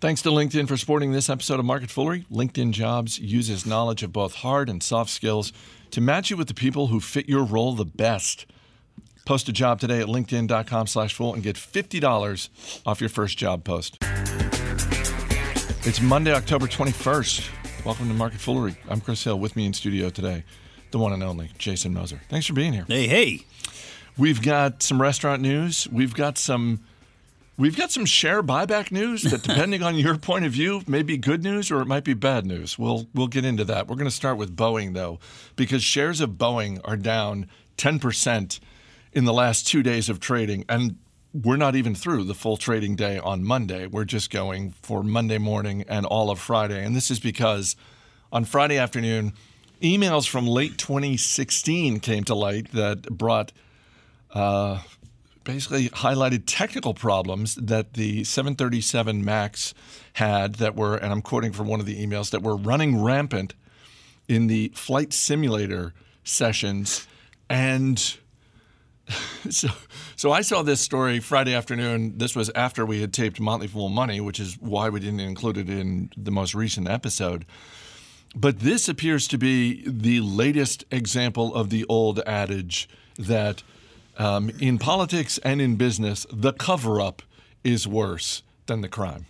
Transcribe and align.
Thanks 0.00 0.22
to 0.22 0.28
LinkedIn 0.28 0.68
for 0.68 0.76
supporting 0.76 1.10
this 1.10 1.28
episode 1.28 1.58
of 1.58 1.64
Market 1.64 1.90
Foolery. 1.90 2.24
LinkedIn 2.30 2.70
Jobs 2.70 3.18
uses 3.18 3.66
knowledge 3.66 4.04
of 4.04 4.12
both 4.12 4.36
hard 4.36 4.68
and 4.68 4.80
soft 4.80 5.10
skills 5.10 5.52
to 5.90 6.00
match 6.00 6.30
you 6.30 6.36
with 6.36 6.46
the 6.46 6.54
people 6.54 6.86
who 6.86 7.00
fit 7.00 7.28
your 7.28 7.42
role 7.42 7.74
the 7.74 7.84
best. 7.84 8.46
Post 9.24 9.48
a 9.48 9.52
job 9.52 9.80
today 9.80 10.00
at 10.00 10.06
linkedin.com 10.06 10.86
slash 10.86 11.14
fool 11.14 11.34
and 11.34 11.42
get 11.42 11.56
$50 11.56 12.48
off 12.86 13.00
your 13.00 13.10
first 13.10 13.38
job 13.38 13.64
post. 13.64 13.98
It's 15.84 16.00
Monday, 16.00 16.32
October 16.32 16.68
21st. 16.68 17.84
Welcome 17.84 18.06
to 18.06 18.14
Market 18.14 18.38
Foolery. 18.38 18.76
I'm 18.88 19.00
Chris 19.00 19.24
Hill. 19.24 19.40
With 19.40 19.56
me 19.56 19.66
in 19.66 19.72
studio 19.72 20.10
today, 20.10 20.44
the 20.92 20.98
one 20.98 21.12
and 21.12 21.24
only 21.24 21.50
Jason 21.58 21.92
Moser. 21.92 22.20
Thanks 22.28 22.46
for 22.46 22.52
being 22.52 22.72
here. 22.72 22.84
Hey, 22.86 23.08
hey. 23.08 23.40
We've 24.16 24.42
got 24.42 24.80
some 24.80 25.02
restaurant 25.02 25.42
news. 25.42 25.88
We've 25.90 26.14
got 26.14 26.38
some 26.38 26.84
We've 27.58 27.76
got 27.76 27.90
some 27.90 28.06
share 28.06 28.40
buyback 28.40 28.92
news 28.92 29.24
that, 29.24 29.42
depending 29.42 29.82
on 29.82 29.96
your 29.96 30.16
point 30.16 30.44
of 30.44 30.52
view, 30.52 30.82
may 30.86 31.02
be 31.02 31.16
good 31.16 31.42
news 31.42 31.72
or 31.72 31.80
it 31.80 31.86
might 31.86 32.04
be 32.04 32.14
bad 32.14 32.46
news. 32.46 32.78
We'll 32.78 33.08
we'll 33.12 33.26
get 33.26 33.44
into 33.44 33.64
that. 33.64 33.88
We're 33.88 33.96
going 33.96 34.08
to 34.08 34.14
start 34.14 34.38
with 34.38 34.56
Boeing 34.56 34.94
though, 34.94 35.18
because 35.56 35.82
shares 35.82 36.20
of 36.20 36.30
Boeing 36.30 36.80
are 36.84 36.96
down 36.96 37.48
10% 37.76 38.60
in 39.12 39.24
the 39.24 39.32
last 39.32 39.66
two 39.66 39.82
days 39.82 40.08
of 40.08 40.20
trading, 40.20 40.64
and 40.68 40.98
we're 41.34 41.56
not 41.56 41.74
even 41.74 41.96
through 41.96 42.24
the 42.24 42.34
full 42.34 42.56
trading 42.56 42.94
day 42.94 43.18
on 43.18 43.42
Monday. 43.42 43.88
We're 43.88 44.04
just 44.04 44.30
going 44.30 44.70
for 44.70 45.02
Monday 45.02 45.38
morning 45.38 45.84
and 45.88 46.06
all 46.06 46.30
of 46.30 46.38
Friday, 46.38 46.84
and 46.84 46.94
this 46.94 47.10
is 47.10 47.18
because 47.18 47.74
on 48.30 48.44
Friday 48.44 48.78
afternoon, 48.78 49.32
emails 49.82 50.28
from 50.28 50.46
late 50.46 50.78
2016 50.78 51.98
came 51.98 52.22
to 52.22 52.36
light 52.36 52.70
that 52.70 53.02
brought. 53.02 53.50
Uh, 54.32 54.82
basically 55.48 55.88
highlighted 55.88 56.42
technical 56.44 56.92
problems 56.92 57.54
that 57.54 57.94
the 57.94 58.22
737 58.22 59.24
MAX 59.24 59.72
had 60.12 60.56
that 60.56 60.76
were, 60.76 60.94
and 60.94 61.10
I'm 61.10 61.22
quoting 61.22 61.52
from 61.52 61.68
one 61.68 61.80
of 61.80 61.86
the 61.86 62.06
emails, 62.06 62.30
that 62.32 62.42
were 62.42 62.54
running 62.54 63.02
rampant 63.02 63.54
in 64.28 64.48
the 64.48 64.70
flight 64.74 65.14
simulator 65.14 65.94
sessions. 66.22 67.08
And 67.48 67.98
so, 69.48 69.68
so 70.16 70.32
I 70.32 70.42
saw 70.42 70.60
this 70.60 70.82
story 70.82 71.18
Friday 71.18 71.54
afternoon. 71.54 72.18
This 72.18 72.36
was 72.36 72.50
after 72.50 72.84
we 72.84 73.00
had 73.00 73.14
taped 73.14 73.40
Motley 73.40 73.68
Fool 73.68 73.88
Money, 73.88 74.20
which 74.20 74.38
is 74.38 74.60
why 74.60 74.90
we 74.90 75.00
didn't 75.00 75.20
include 75.20 75.56
it 75.56 75.70
in 75.70 76.10
the 76.14 76.30
most 76.30 76.54
recent 76.54 76.90
episode. 76.90 77.46
But 78.36 78.60
this 78.60 78.86
appears 78.86 79.26
to 79.28 79.38
be 79.38 79.82
the 79.86 80.20
latest 80.20 80.84
example 80.90 81.54
of 81.54 81.70
the 81.70 81.86
old 81.88 82.20
adage 82.26 82.86
that– 83.16 83.62
um, 84.18 84.50
in 84.60 84.78
politics 84.78 85.38
and 85.38 85.60
in 85.60 85.76
business, 85.76 86.26
the 86.32 86.52
cover 86.52 87.00
up 87.00 87.22
is 87.64 87.86
worse 87.86 88.42
than 88.66 88.82
the 88.82 88.88
crime. 88.88 89.26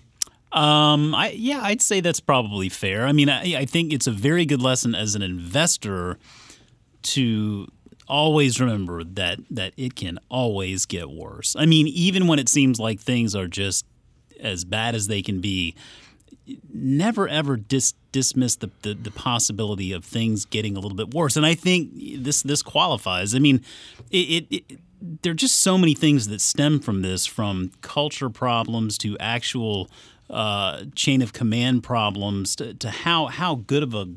Um, 0.50 1.14
I 1.14 1.30
yeah, 1.36 1.60
I'd 1.62 1.82
say 1.82 2.00
that's 2.00 2.20
probably 2.20 2.70
fair. 2.70 3.06
I 3.06 3.12
mean, 3.12 3.28
I, 3.28 3.58
I 3.58 3.64
think 3.66 3.92
it's 3.92 4.06
a 4.06 4.10
very 4.12 4.46
good 4.46 4.62
lesson 4.62 4.94
as 4.94 5.14
an 5.14 5.22
investor 5.22 6.18
to 7.02 7.68
always 8.08 8.58
remember 8.58 9.04
that 9.04 9.38
that 9.50 9.74
it 9.76 9.94
can 9.94 10.18
always 10.30 10.86
get 10.86 11.10
worse. 11.10 11.54
I 11.56 11.66
mean, 11.66 11.86
even 11.88 12.26
when 12.26 12.38
it 12.38 12.48
seems 12.48 12.80
like 12.80 12.98
things 12.98 13.34
are 13.34 13.46
just 13.46 13.84
as 14.40 14.64
bad 14.64 14.94
as 14.94 15.08
they 15.08 15.20
can 15.20 15.40
be, 15.40 15.74
never 16.72 17.28
ever 17.28 17.56
dis- 17.56 17.94
dismiss 18.12 18.56
the, 18.56 18.70
the, 18.82 18.94
the 18.94 19.10
possibility 19.10 19.92
of 19.92 20.04
things 20.04 20.44
getting 20.44 20.76
a 20.76 20.80
little 20.80 20.96
bit 20.96 21.12
worse. 21.12 21.36
And 21.36 21.44
I 21.44 21.54
think 21.54 21.90
this 22.22 22.42
this 22.42 22.62
qualifies. 22.62 23.34
I 23.34 23.38
mean, 23.38 23.64
it, 24.10 24.16
it, 24.50 24.54
it 24.70 24.80
there 25.22 25.32
are 25.32 25.34
just 25.34 25.60
so 25.60 25.78
many 25.78 25.94
things 25.94 26.28
that 26.28 26.40
stem 26.40 26.80
from 26.80 27.02
this, 27.02 27.26
from 27.26 27.70
culture 27.80 28.30
problems 28.30 28.98
to 28.98 29.16
actual 29.18 29.88
uh, 30.30 30.84
chain 30.94 31.22
of 31.22 31.32
command 31.32 31.82
problems 31.82 32.56
to, 32.56 32.74
to 32.74 32.90
how 32.90 33.26
how 33.26 33.56
good 33.56 33.82
of 33.82 33.94
a 33.94 34.08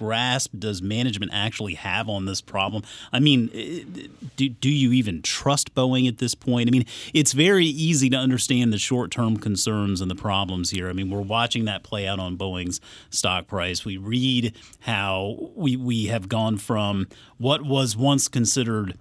grasp 0.00 0.52
does 0.58 0.80
management 0.80 1.30
actually 1.34 1.74
have 1.74 2.08
on 2.08 2.24
this 2.24 2.40
problem? 2.40 2.82
I 3.12 3.20
mean, 3.20 3.50
eh, 3.52 4.06
do, 4.36 4.48
do 4.48 4.70
you 4.70 4.92
even 4.92 5.20
trust 5.20 5.74
Boeing 5.74 6.08
at 6.08 6.16
this 6.16 6.34
point? 6.34 6.70
I 6.70 6.72
mean, 6.72 6.86
it's 7.12 7.32
very 7.32 7.66
easy 7.66 8.08
to 8.08 8.16
understand 8.16 8.72
the 8.72 8.78
short 8.78 9.10
term 9.10 9.36
concerns 9.36 10.00
and 10.00 10.10
the 10.10 10.14
problems 10.14 10.70
here. 10.70 10.88
I 10.88 10.94
mean, 10.94 11.10
we're 11.10 11.20
watching 11.20 11.66
that 11.66 11.82
play 11.82 12.06
out 12.06 12.18
on 12.18 12.38
Boeing's 12.38 12.80
stock 13.10 13.46
price. 13.46 13.84
We 13.84 13.98
read 13.98 14.56
how 14.80 15.50
we, 15.54 15.76
we 15.76 16.06
have 16.06 16.30
gone 16.30 16.56
from 16.56 17.06
what 17.36 17.62
was 17.62 17.94
once 17.94 18.26
considered 18.26 18.96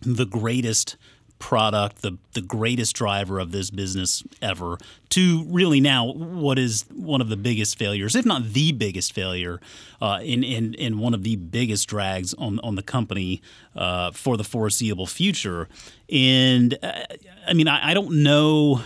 the 0.00 0.24
greatest 0.24 0.96
product, 1.42 2.02
the 2.02 2.16
the 2.34 2.40
greatest 2.40 2.94
driver 2.94 3.40
of 3.40 3.50
this 3.50 3.68
business 3.68 4.22
ever, 4.40 4.78
to 5.08 5.44
really 5.48 5.80
now 5.80 6.12
what 6.12 6.56
is 6.56 6.84
one 6.94 7.20
of 7.20 7.28
the 7.28 7.36
biggest 7.36 7.76
failures, 7.76 8.14
if 8.14 8.24
not 8.24 8.52
the 8.52 8.70
biggest 8.70 9.12
failure, 9.12 9.60
uh, 10.00 10.20
in, 10.22 10.44
in 10.44 10.74
in 10.74 11.00
one 11.00 11.14
of 11.14 11.24
the 11.24 11.34
biggest 11.34 11.88
drags 11.88 12.32
on 12.34 12.60
on 12.60 12.76
the 12.76 12.82
company 12.82 13.42
uh, 13.74 14.12
for 14.12 14.36
the 14.36 14.44
foreseeable 14.44 15.06
future. 15.06 15.68
And 16.08 16.78
uh, 16.80 17.02
I 17.48 17.54
mean, 17.54 17.66
I, 17.66 17.90
I 17.90 17.94
don't 17.94 18.22
know 18.22 18.80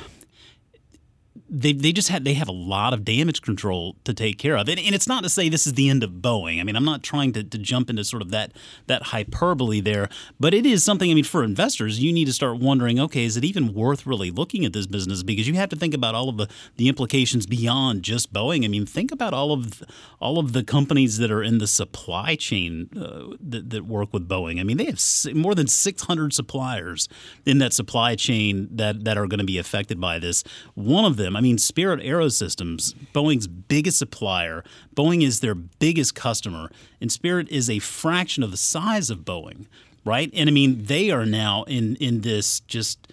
they 1.48 1.72
they 1.72 1.92
just 1.92 2.08
had 2.08 2.24
they 2.24 2.34
have 2.34 2.48
a 2.48 2.52
lot 2.52 2.92
of 2.92 3.04
damage 3.04 3.40
control 3.40 3.96
to 4.04 4.12
take 4.12 4.38
care 4.38 4.56
of. 4.56 4.68
And, 4.68 4.80
and, 4.80 4.94
it's 4.94 5.06
not 5.06 5.22
to 5.22 5.28
say 5.28 5.48
this 5.48 5.66
is 5.66 5.74
the 5.74 5.88
end 5.88 6.02
of 6.02 6.10
Boeing. 6.10 6.60
I 6.60 6.64
mean, 6.64 6.74
I'm 6.74 6.84
not 6.84 7.02
trying 7.02 7.32
to, 7.34 7.44
to 7.44 7.58
jump 7.58 7.88
into 7.88 8.04
sort 8.04 8.22
of 8.22 8.30
that 8.30 8.52
that 8.86 9.04
hyperbole 9.04 9.80
there, 9.80 10.08
but 10.40 10.54
it 10.54 10.66
is 10.66 10.82
something. 10.82 11.10
I 11.10 11.14
mean, 11.14 11.24
for 11.24 11.44
investors, 11.44 12.00
you 12.02 12.12
need 12.12 12.24
to 12.24 12.32
start 12.32 12.58
wondering, 12.58 12.98
okay, 12.98 13.24
is 13.24 13.36
it 13.36 13.44
even 13.44 13.74
worth 13.74 14.06
really 14.06 14.30
looking 14.30 14.64
at 14.64 14.72
this 14.72 14.86
business? 14.86 15.22
Because 15.22 15.46
you 15.46 15.54
have 15.54 15.68
to 15.68 15.76
think 15.76 15.94
about 15.94 16.14
all 16.14 16.28
of 16.28 16.36
the, 16.36 16.48
the 16.76 16.88
implications 16.88 17.46
beyond 17.46 18.02
just 18.02 18.32
Boeing. 18.32 18.64
I 18.64 18.68
mean, 18.68 18.84
think 18.84 19.12
about 19.12 19.32
all 19.32 19.52
of 19.52 19.82
all 20.20 20.38
of 20.38 20.52
the 20.52 20.64
companies 20.64 21.18
that 21.18 21.30
are 21.30 21.42
in 21.42 21.58
the 21.58 21.68
supply 21.68 22.34
chain 22.34 22.88
uh, 22.96 23.36
that, 23.40 23.70
that 23.70 23.86
work 23.86 24.12
with 24.12 24.28
Boeing. 24.28 24.58
I 24.58 24.64
mean, 24.64 24.78
they 24.78 24.86
have 24.86 25.00
more 25.34 25.54
than 25.54 25.68
600 25.68 26.32
suppliers 26.32 27.08
in 27.44 27.58
that 27.58 27.72
supply 27.72 28.16
chain 28.16 28.68
that 28.72 29.04
that 29.04 29.16
are 29.16 29.28
going 29.28 29.38
to 29.38 29.44
be 29.44 29.58
affected 29.58 30.00
by 30.00 30.18
this. 30.18 30.42
One 30.74 31.04
of 31.04 31.16
them 31.16 31.35
I 31.36 31.40
mean, 31.40 31.58
Spirit 31.58 32.00
Aerosystems, 32.00 32.94
Boeing's 33.14 33.46
biggest 33.46 33.98
supplier, 33.98 34.64
Boeing 34.94 35.22
is 35.22 35.40
their 35.40 35.54
biggest 35.54 36.14
customer, 36.14 36.70
and 37.00 37.12
Spirit 37.12 37.48
is 37.50 37.70
a 37.70 37.78
fraction 37.78 38.42
of 38.42 38.50
the 38.50 38.56
size 38.56 39.10
of 39.10 39.20
Boeing, 39.20 39.66
right? 40.04 40.30
And 40.34 40.48
I 40.48 40.52
mean, 40.52 40.84
they 40.84 41.10
are 41.10 41.26
now 41.26 41.64
in 41.64 41.96
in 41.96 42.22
this 42.22 42.60
just 42.60 43.12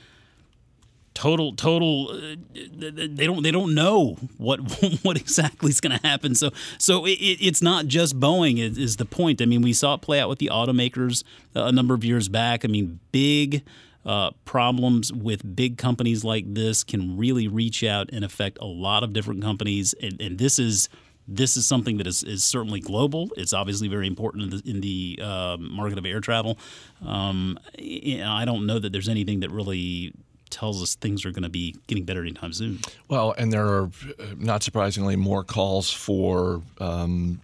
total 1.14 1.56
total 1.56 2.10
uh, 2.10 2.36
they 2.54 3.26
don't 3.26 3.44
they 3.44 3.52
don't 3.52 3.76
know 3.76 4.18
what 4.38 4.60
what 5.04 5.18
exactly 5.18 5.70
is 5.70 5.80
going 5.80 5.98
to 5.98 6.08
happen. 6.08 6.36
So 6.36 6.52
so 6.78 7.06
it, 7.06 7.12
it's 7.20 7.62
not 7.62 7.88
just 7.88 8.20
boeing 8.20 8.60
is, 8.60 8.78
is, 8.78 8.98
the 8.98 9.06
point. 9.06 9.42
I 9.42 9.46
mean 9.46 9.62
we 9.62 9.74
saw 9.74 9.96
it 9.96 10.02
play 10.02 10.20
out 10.20 10.30
with 10.30 10.40
the 10.40 10.50
automakers 10.52 11.24
a 11.54 11.72
number 11.72 11.94
of 11.94 12.04
years 12.04 12.30
back. 12.30 12.66
I 12.66 12.68
mean 12.68 13.00
big 13.12 13.64
uh, 14.06 14.32
problems 14.46 15.12
with 15.14 15.56
big 15.56 15.78
companies 15.78 16.24
like 16.24 16.54
this 16.54 16.84
can 16.84 17.18
really 17.18 17.48
reach 17.48 17.84
out 17.84 18.10
and 18.12 18.26
affect 18.26 18.58
a 18.60 18.66
lot 18.66 19.04
of 19.04 19.14
different 19.14 19.42
companies. 19.42 19.94
And, 20.02 20.20
and 20.22 20.38
this 20.38 20.60
is 20.60 20.90
this 21.26 21.56
is 21.56 21.66
something 21.66 21.98
that 21.98 22.08
is, 22.08 22.22
is 22.24 22.44
certainly 22.44 22.82
global. 22.82 23.30
It's 23.38 23.54
obviously 23.54 23.88
very 23.88 24.08
important 24.08 24.44
in 24.44 24.50
the, 24.50 24.70
in 24.70 24.82
the 24.82 25.20
uh, 25.24 25.58
market 25.58 25.98
of 25.98 26.06
air 26.06 26.20
travel. 26.20 26.58
Um, 27.06 27.58
I 27.80 28.44
don't 28.46 28.66
know 28.66 28.78
that 28.78 28.92
there's 28.92 29.08
anything 29.08 29.40
that 29.40 29.50
really 29.50 30.14
tells 30.50 30.84
us 30.84 30.96
things 30.96 31.26
are 31.26 31.32
going 31.32 31.44
to 31.44 31.50
be 31.50 31.76
getting 31.88 32.04
better 32.04 32.22
anytime 32.22 32.54
soon. 32.54 32.80
Well, 33.08 33.34
and 33.38 33.52
there 33.52 33.66
are, 33.66 33.90
not 34.38 34.64
surprisingly, 34.64 35.16
more 35.16 35.44
calls 35.44 35.92
for 35.92 36.62
um, 36.80 37.40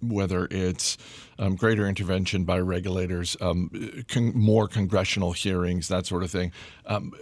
whether 0.00 0.46
it's 0.50 0.96
um, 1.38 1.56
greater 1.56 1.86
intervention 1.86 2.44
by 2.44 2.58
regulators, 2.58 3.36
um, 3.40 3.70
con- 4.08 4.32
more 4.34 4.68
congressional 4.68 5.32
hearings, 5.32 5.88
that 5.88 6.06
sort 6.06 6.22
of 6.22 6.30
thing. 6.30 6.52
Um, 6.86 7.12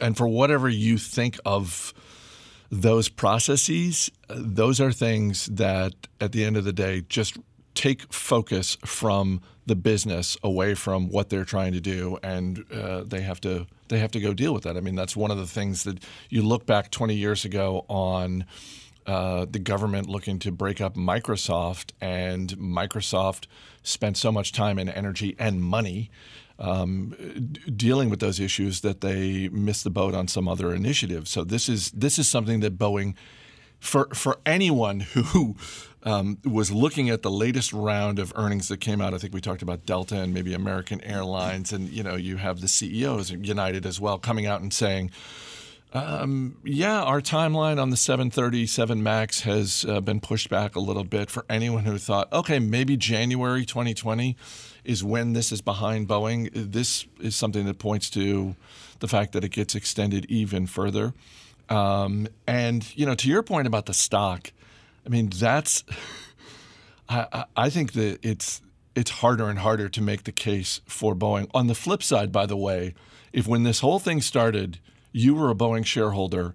and 0.00 0.16
for 0.16 0.26
whatever 0.26 0.68
you 0.68 0.98
think 0.98 1.38
of 1.44 1.94
those 2.70 3.08
processes, 3.08 4.10
those 4.28 4.80
are 4.80 4.92
things 4.92 5.46
that 5.46 5.92
at 6.20 6.32
the 6.32 6.44
end 6.44 6.56
of 6.56 6.64
the 6.64 6.72
day 6.72 7.02
just 7.08 7.36
take 7.74 8.12
focus 8.12 8.76
from 8.84 9.40
the 9.66 9.76
business 9.76 10.36
away 10.42 10.74
from 10.74 11.08
what 11.08 11.28
they're 11.28 11.44
trying 11.44 11.72
to 11.72 11.80
do, 11.80 12.18
and 12.22 12.64
uh, 12.72 13.04
they 13.04 13.20
have 13.20 13.40
to 13.40 13.66
they 13.88 13.98
have 13.98 14.10
to 14.10 14.20
go 14.20 14.32
deal 14.32 14.54
with 14.54 14.64
that. 14.64 14.76
I 14.76 14.80
mean, 14.80 14.94
that's 14.94 15.14
one 15.14 15.30
of 15.30 15.36
the 15.36 15.46
things 15.46 15.84
that 15.84 16.02
you 16.30 16.42
look 16.42 16.66
back 16.66 16.90
20 16.90 17.14
years 17.14 17.44
ago 17.44 17.84
on 17.88 18.46
uh, 19.06 19.46
the 19.50 19.58
government 19.58 20.08
looking 20.08 20.38
to 20.40 20.52
break 20.52 20.80
up 20.80 20.94
Microsoft, 20.94 21.92
and 22.00 22.50
Microsoft 22.56 23.46
spent 23.82 24.16
so 24.16 24.30
much 24.30 24.52
time 24.52 24.78
and 24.78 24.88
energy 24.88 25.34
and 25.38 25.62
money 25.62 26.10
um, 26.58 27.14
dealing 27.74 28.08
with 28.10 28.20
those 28.20 28.38
issues 28.38 28.80
that 28.82 29.00
they 29.00 29.48
missed 29.48 29.84
the 29.84 29.90
boat 29.90 30.14
on 30.14 30.28
some 30.28 30.46
other 30.46 30.72
initiative. 30.72 31.26
So 31.28 31.44
this 31.44 31.68
is 31.68 31.90
this 31.90 32.18
is 32.18 32.28
something 32.28 32.60
that 32.60 32.78
Boeing, 32.78 33.14
for 33.80 34.08
for 34.14 34.38
anyone 34.46 35.00
who 35.14 35.56
um, 36.04 36.38
was 36.44 36.70
looking 36.70 37.10
at 37.10 37.22
the 37.22 37.30
latest 37.30 37.72
round 37.72 38.18
of 38.18 38.32
earnings 38.36 38.68
that 38.68 38.78
came 38.78 39.00
out. 39.00 39.14
I 39.14 39.18
think 39.18 39.34
we 39.34 39.40
talked 39.40 39.62
about 39.62 39.86
Delta 39.86 40.20
and 40.20 40.32
maybe 40.32 40.54
American 40.54 41.00
Airlines, 41.02 41.72
and 41.72 41.88
you 41.88 42.02
know 42.02 42.16
you 42.16 42.36
have 42.36 42.60
the 42.60 42.68
CEOs 42.68 43.30
United 43.30 43.84
as 43.84 44.00
well 44.00 44.18
coming 44.18 44.46
out 44.46 44.60
and 44.60 44.72
saying 44.72 45.10
Um, 45.94 46.56
yeah, 46.64 47.02
our 47.02 47.20
timeline 47.20 47.80
on 47.80 47.90
the 47.90 47.98
737 47.98 49.02
MAX 49.02 49.40
has 49.42 49.84
uh, 49.86 50.00
been 50.00 50.20
pushed 50.20 50.48
back 50.48 50.74
a 50.74 50.80
little 50.80 51.04
bit 51.04 51.28
for 51.28 51.44
anyone 51.50 51.84
who 51.84 51.98
thought, 51.98 52.32
okay, 52.32 52.58
maybe 52.58 52.96
January 52.96 53.66
2020 53.66 54.36
is 54.84 55.04
when 55.04 55.34
this 55.34 55.52
is 55.52 55.60
behind 55.60 56.08
Boeing. 56.08 56.50
This 56.54 57.06
is 57.20 57.36
something 57.36 57.66
that 57.66 57.78
points 57.78 58.08
to 58.10 58.56
the 59.00 59.08
fact 59.08 59.32
that 59.32 59.44
it 59.44 59.50
gets 59.50 59.74
extended 59.74 60.24
even 60.30 60.66
further. 60.66 61.12
Um, 61.68 62.26
and, 62.46 62.86
you 62.96 63.04
know, 63.04 63.14
to 63.14 63.28
your 63.28 63.42
point 63.42 63.66
about 63.66 63.84
the 63.84 63.94
stock, 63.94 64.50
I 65.04 65.10
mean, 65.10 65.28
that's, 65.28 65.84
I, 67.08 67.44
I 67.54 67.68
think 67.68 67.92
that 67.92 68.18
it's, 68.22 68.62
it's 68.94 69.10
harder 69.10 69.50
and 69.50 69.58
harder 69.58 69.90
to 69.90 70.00
make 70.00 70.24
the 70.24 70.32
case 70.32 70.80
for 70.86 71.14
Boeing. 71.14 71.50
On 71.52 71.66
the 71.66 71.74
flip 71.74 72.02
side, 72.02 72.32
by 72.32 72.46
the 72.46 72.56
way, 72.56 72.94
if 73.32 73.46
when 73.46 73.62
this 73.62 73.80
whole 73.80 73.98
thing 73.98 74.22
started, 74.22 74.78
you 75.12 75.34
were 75.34 75.50
a 75.50 75.54
Boeing 75.54 75.84
shareholder 75.84 76.54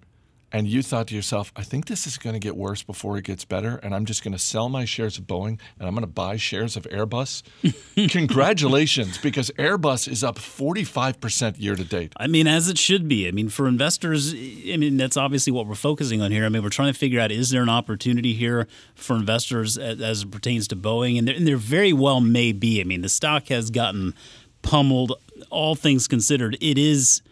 and 0.50 0.66
you 0.66 0.82
thought 0.82 1.08
to 1.08 1.14
yourself, 1.14 1.52
I 1.56 1.62
think 1.62 1.86
this 1.86 2.06
is 2.06 2.16
going 2.16 2.32
to 2.32 2.40
get 2.40 2.56
worse 2.56 2.82
before 2.82 3.18
it 3.18 3.24
gets 3.24 3.44
better, 3.44 3.76
and 3.82 3.94
I'm 3.94 4.06
just 4.06 4.24
going 4.24 4.32
to 4.32 4.38
sell 4.38 4.70
my 4.70 4.86
shares 4.86 5.18
of 5.18 5.24
Boeing 5.24 5.60
and 5.78 5.86
I'm 5.86 5.92
going 5.92 6.02
to 6.02 6.06
buy 6.06 6.36
shares 6.36 6.76
of 6.76 6.84
Airbus. 6.84 7.42
Congratulations, 8.10 9.18
because 9.18 9.50
Airbus 9.58 10.08
is 10.08 10.24
up 10.24 10.38
45% 10.38 11.60
year 11.60 11.74
to 11.76 11.84
date. 11.84 12.12
I 12.16 12.28
mean, 12.28 12.46
as 12.46 12.68
it 12.68 12.78
should 12.78 13.08
be. 13.08 13.28
I 13.28 13.30
mean, 13.30 13.48
for 13.48 13.68
investors, 13.68 14.32
I 14.32 14.76
mean, 14.78 14.96
that's 14.96 15.16
obviously 15.16 15.52
what 15.52 15.66
we're 15.66 15.74
focusing 15.74 16.22
on 16.22 16.32
here. 16.32 16.46
I 16.46 16.48
mean, 16.48 16.62
we're 16.62 16.70
trying 16.70 16.92
to 16.92 16.98
figure 16.98 17.20
out 17.20 17.30
is 17.30 17.50
there 17.50 17.62
an 17.62 17.68
opportunity 17.68 18.32
here 18.32 18.66
for 18.94 19.16
investors 19.16 19.76
as, 19.76 20.00
as 20.00 20.22
it 20.22 20.30
pertains 20.30 20.66
to 20.68 20.76
Boeing? 20.76 21.18
And 21.18 21.28
there, 21.28 21.34
and 21.34 21.46
there 21.46 21.56
very 21.56 21.92
well 21.92 22.20
may 22.20 22.52
be. 22.52 22.80
I 22.80 22.84
mean, 22.84 23.02
the 23.02 23.08
stock 23.10 23.48
has 23.48 23.70
gotten 23.70 24.14
pummeled, 24.62 25.12
all 25.50 25.74
things 25.74 26.08
considered. 26.08 26.56
It 26.60 26.78
is 26.78 27.22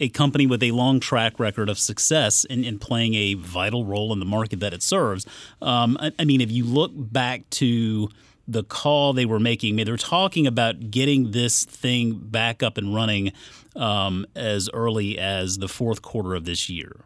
a 0.00 0.08
company 0.08 0.46
with 0.46 0.62
a 0.62 0.72
long 0.72 0.98
track 0.98 1.38
record 1.38 1.68
of 1.68 1.78
success 1.78 2.44
in, 2.44 2.64
in 2.64 2.78
playing 2.78 3.14
a 3.14 3.34
vital 3.34 3.84
role 3.84 4.12
in 4.12 4.18
the 4.18 4.24
market 4.24 4.60
that 4.60 4.72
it 4.72 4.82
serves. 4.82 5.26
Um, 5.60 5.96
I, 6.00 6.12
I, 6.18 6.24
mean, 6.24 6.40
if 6.40 6.50
you 6.50 6.64
look 6.64 6.92
back 6.94 7.48
to 7.50 8.08
the 8.48 8.64
call 8.64 9.12
they 9.12 9.26
were 9.26 9.38
making, 9.38 9.74
I 9.74 9.76
mean, 9.76 9.86
they're 9.86 9.96
talking 9.96 10.46
about 10.46 10.90
getting 10.90 11.30
this 11.32 11.64
thing 11.64 12.14
back 12.14 12.62
up 12.62 12.78
and 12.78 12.94
running 12.94 13.32
um, 13.76 14.26
as 14.34 14.68
early 14.72 15.18
as 15.18 15.58
the 15.58 15.68
fourth 15.68 16.02
quarter 16.02 16.34
of 16.34 16.44
this 16.46 16.68
year. 16.68 17.04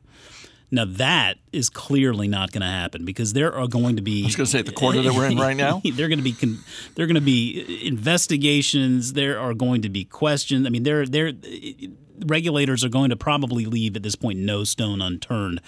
Now 0.71 0.87
that 0.87 1.37
is 1.53 1.71
clearly 1.71 2.27
not 2.27 2.51
going 2.51 2.63
to 2.63 2.67
happen 2.67 3.05
because 3.05 3.33
there 3.33 3.55
are 3.55 3.69
going 3.69 3.95
to 3.95 4.03
be. 4.03 4.23
I 4.23 4.27
was 4.27 4.35
going 4.35 4.47
to 4.47 4.51
say 4.51 4.63
the 4.63 4.73
quarter 4.73 5.03
that 5.03 5.15
we're 5.15 5.27
in 5.27 5.37
right 5.37 5.57
now. 5.57 5.81
they're 5.95 6.09
going 6.09 6.19
to 6.19 6.25
be 6.25 6.35
they're 6.95 7.07
going 7.07 7.15
to 7.15 7.21
be 7.21 7.87
investigations. 7.87 9.13
There 9.13 9.39
are 9.39 9.55
going 9.55 9.83
to 9.83 9.89
be 9.89 10.05
questions. 10.05 10.67
I 10.67 10.71
mean, 10.71 10.83
there 10.83 11.07
there 11.07 11.33
regulators 12.27 12.85
are 12.85 12.89
going 12.89 13.11
to 13.11 13.17
probably 13.17 13.67
leave 13.67 13.97
at 13.97 14.03
this 14.03 14.17
point 14.17 14.39
no 14.39 14.65
stone 14.65 15.03
unturned 15.03 15.61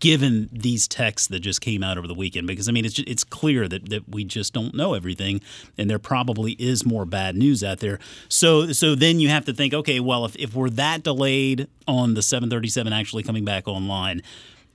given 0.00 0.48
these 0.52 0.86
texts 0.86 1.28
that 1.28 1.40
just 1.40 1.60
came 1.60 1.82
out 1.82 1.98
over 1.98 2.06
the 2.06 2.14
weekend 2.14 2.46
because 2.46 2.68
I 2.68 2.72
mean 2.72 2.84
it's 2.84 2.94
just, 2.94 3.08
it's 3.08 3.24
clear 3.24 3.66
that, 3.68 3.88
that 3.90 4.08
we 4.08 4.24
just 4.24 4.52
don't 4.52 4.74
know 4.74 4.94
everything 4.94 5.40
and 5.76 5.90
there 5.90 5.98
probably 5.98 6.52
is 6.52 6.86
more 6.86 7.04
bad 7.04 7.36
news 7.36 7.64
out 7.64 7.80
there. 7.80 7.98
So 8.28 8.72
so 8.72 8.94
then 8.94 9.20
you 9.20 9.28
have 9.28 9.44
to 9.46 9.52
think 9.52 9.74
okay, 9.74 10.00
well 10.00 10.24
if 10.24 10.36
if 10.36 10.54
we're 10.54 10.70
that 10.70 11.02
delayed 11.02 11.68
on 11.86 12.14
the 12.14 12.22
737 12.22 12.92
actually 12.92 13.22
coming 13.22 13.44
back 13.44 13.66
online, 13.66 14.22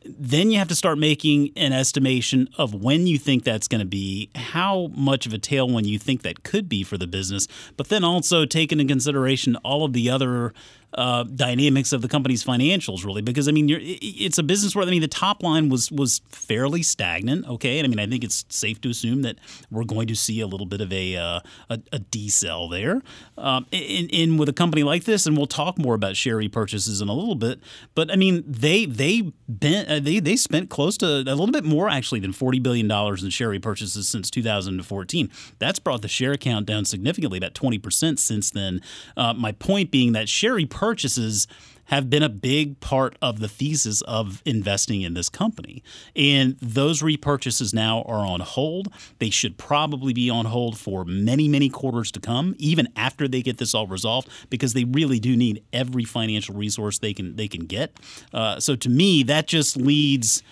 then 0.05 0.51
you 0.51 0.57
have 0.57 0.67
to 0.67 0.75
start 0.75 0.97
making 0.97 1.51
an 1.55 1.71
estimation 1.71 2.49
of 2.57 2.73
when 2.73 3.07
you 3.07 3.17
think 3.17 3.43
that's 3.43 3.67
going 3.67 3.79
to 3.79 3.85
be, 3.85 4.29
how 4.35 4.89
much 4.95 5.25
of 5.25 5.33
a 5.33 5.37
tailwind 5.37 5.85
you 5.85 5.97
think 5.97 6.23
that 6.23 6.43
could 6.43 6.67
be 6.67 6.83
for 6.83 6.97
the 6.97 7.07
business, 7.07 7.47
but 7.77 7.87
then 7.89 8.03
also 8.03 8.45
take 8.45 8.71
into 8.71 8.85
consideration 8.85 9.55
all 9.57 9.85
of 9.85 9.93
the 9.93 10.09
other 10.09 10.53
uh, 10.95 11.23
dynamics 11.23 11.91
of 11.91 12.01
the 12.01 12.07
company's 12.07 12.43
financials, 12.43 13.05
really, 13.05 13.21
because 13.21 13.47
I 13.47 13.51
mean, 13.51 13.67
it's 13.69 14.37
a 14.37 14.43
business 14.43 14.75
where 14.75 14.85
I 14.85 14.89
mean 14.89 15.01
the 15.01 15.07
top 15.07 15.41
line 15.41 15.69
was 15.69 15.91
was 15.91 16.21
fairly 16.29 16.83
stagnant. 16.83 17.47
Okay, 17.47 17.79
and 17.79 17.85
I 17.85 17.89
mean, 17.89 17.99
I 17.99 18.07
think 18.07 18.23
it's 18.23 18.45
safe 18.49 18.79
to 18.81 18.89
assume 18.89 19.23
that 19.23 19.37
we're 19.71 19.85
going 19.85 20.07
to 20.07 20.15
see 20.15 20.39
a 20.41 20.47
little 20.47 20.65
bit 20.65 20.81
of 20.81 20.91
a 20.93 21.15
uh, 21.15 21.39
a, 21.69 21.79
a 21.91 21.99
decel 21.99 22.69
there. 22.69 23.01
Um, 23.37 23.65
in, 23.71 24.09
in 24.09 24.37
with 24.37 24.49
a 24.49 24.53
company 24.53 24.83
like 24.83 25.05
this, 25.05 25.25
and 25.25 25.35
we'll 25.35 25.47
talk 25.47 25.79
more 25.79 25.95
about 25.95 26.15
share 26.15 26.37
repurchases 26.37 27.01
in 27.01 27.07
a 27.09 27.13
little 27.13 27.35
bit. 27.35 27.59
But 27.95 28.11
I 28.11 28.15
mean, 28.15 28.43
they 28.45 28.85
they 28.85 29.33
bent, 29.47 29.89
uh, 29.89 29.99
they 29.99 30.19
they 30.19 30.35
spent 30.35 30.69
close 30.69 30.97
to 30.97 31.07
a 31.07 31.35
little 31.35 31.51
bit 31.51 31.63
more 31.63 31.89
actually 31.89 32.19
than 32.19 32.33
forty 32.33 32.59
billion 32.59 32.87
dollars 32.87 33.23
in 33.23 33.31
share 33.31 33.49
repurchases 33.49 34.03
since 34.03 34.29
2014. 34.29 35.31
That's 35.59 35.79
brought 35.79 36.01
the 36.01 36.07
share 36.07 36.37
count 36.37 36.67
down 36.67 36.85
significantly, 36.85 37.39
about 37.39 37.55
twenty 37.55 37.79
percent 37.79 38.19
since 38.19 38.51
then. 38.51 38.81
Uh, 39.17 39.33
my 39.33 39.53
point 39.53 39.89
being 39.89 40.11
that 40.11 40.29
share 40.29 40.53
repurchases 40.55 40.82
purchases 40.83 41.47
have 41.85 42.09
been 42.09 42.23
a 42.23 42.27
big 42.29 42.77
part 42.81 43.15
of 43.21 43.39
the 43.39 43.47
thesis 43.47 44.01
of 44.01 44.41
investing 44.45 45.01
in 45.01 45.13
this 45.13 45.29
company. 45.29 45.81
And 46.13 46.57
those 46.61 47.01
repurchases 47.01 47.73
now 47.73 48.01
are 48.01 48.25
on 48.25 48.41
hold. 48.41 48.89
They 49.19 49.29
should 49.29 49.57
probably 49.57 50.11
be 50.11 50.29
on 50.29 50.43
hold 50.43 50.77
for 50.77 51.05
many, 51.05 51.47
many 51.47 51.69
quarters 51.69 52.11
to 52.11 52.19
come, 52.19 52.53
even 52.57 52.89
after 52.97 53.29
they 53.29 53.41
get 53.41 53.59
this 53.59 53.73
all 53.73 53.87
resolved, 53.87 54.27
because 54.49 54.73
they 54.73 54.83
really 54.83 55.19
do 55.21 55.37
need 55.37 55.63
every 55.71 56.03
financial 56.03 56.53
resource 56.53 56.99
they 56.99 57.13
can 57.13 57.37
they 57.37 57.47
can 57.47 57.65
get. 57.65 57.97
Uh, 58.33 58.59
so 58.59 58.75
to 58.75 58.89
me, 58.89 59.23
that 59.23 59.47
just 59.47 59.77
leads 59.77 60.43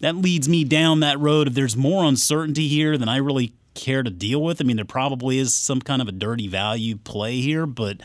that 0.00 0.16
leads 0.16 0.48
me 0.48 0.64
down 0.64 1.00
that 1.00 1.20
road. 1.20 1.48
If 1.48 1.54
there's 1.54 1.76
more 1.76 2.04
uncertainty 2.04 2.68
here 2.68 2.96
than 2.96 3.10
I 3.10 3.18
really 3.18 3.52
care 3.74 4.02
to 4.02 4.10
deal 4.10 4.42
with, 4.42 4.62
I 4.62 4.64
mean, 4.64 4.76
there 4.76 4.84
probably 4.86 5.38
is 5.38 5.52
some 5.52 5.80
kind 5.80 6.00
of 6.00 6.08
a 6.08 6.12
dirty 6.12 6.48
value 6.48 6.96
play 6.96 7.40
here, 7.40 7.66
but 7.66 8.00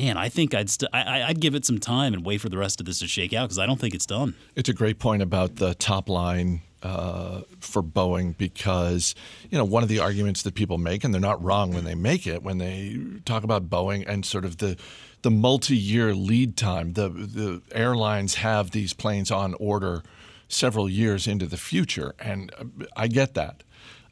man, 0.00 0.16
I 0.16 0.28
think 0.28 0.54
I'd 0.54 0.70
st- 0.70 0.90
I, 0.92 1.28
would 1.28 1.40
give 1.40 1.54
it 1.54 1.64
some 1.64 1.78
time 1.78 2.14
and 2.14 2.24
wait 2.24 2.40
for 2.40 2.48
the 2.48 2.58
rest 2.58 2.80
of 2.80 2.86
this 2.86 3.00
to 3.00 3.06
shake 3.06 3.32
out 3.32 3.44
because 3.44 3.58
I 3.58 3.66
don't 3.66 3.78
think 3.78 3.94
it's 3.94 4.06
done. 4.06 4.34
It's 4.56 4.68
a 4.68 4.72
great 4.72 4.98
point 4.98 5.22
about 5.22 5.56
the 5.56 5.74
top 5.74 6.08
line 6.08 6.62
uh, 6.82 7.42
for 7.60 7.82
Boeing 7.82 8.36
because 8.38 9.14
you 9.50 9.58
know 9.58 9.64
one 9.64 9.82
of 9.82 9.88
the 9.88 9.98
arguments 9.98 10.42
that 10.42 10.54
people 10.54 10.78
make, 10.78 11.04
and 11.04 11.12
they're 11.12 11.20
not 11.20 11.42
wrong 11.42 11.72
when 11.72 11.84
they 11.84 11.94
make 11.94 12.26
it, 12.26 12.42
when 12.42 12.58
they 12.58 12.98
talk 13.24 13.44
about 13.44 13.68
Boeing 13.68 14.04
and 14.08 14.24
sort 14.24 14.44
of 14.44 14.58
the 14.58 14.76
the 15.22 15.30
multi-year 15.30 16.14
lead 16.14 16.56
time. 16.56 16.94
The 16.94 17.08
the 17.08 17.62
airlines 17.72 18.36
have 18.36 18.70
these 18.70 18.94
planes 18.94 19.30
on 19.30 19.54
order 19.54 20.02
several 20.48 20.88
years 20.88 21.26
into 21.26 21.46
the 21.46 21.58
future, 21.58 22.14
and 22.18 22.50
I 22.96 23.08
get 23.08 23.34
that. 23.34 23.62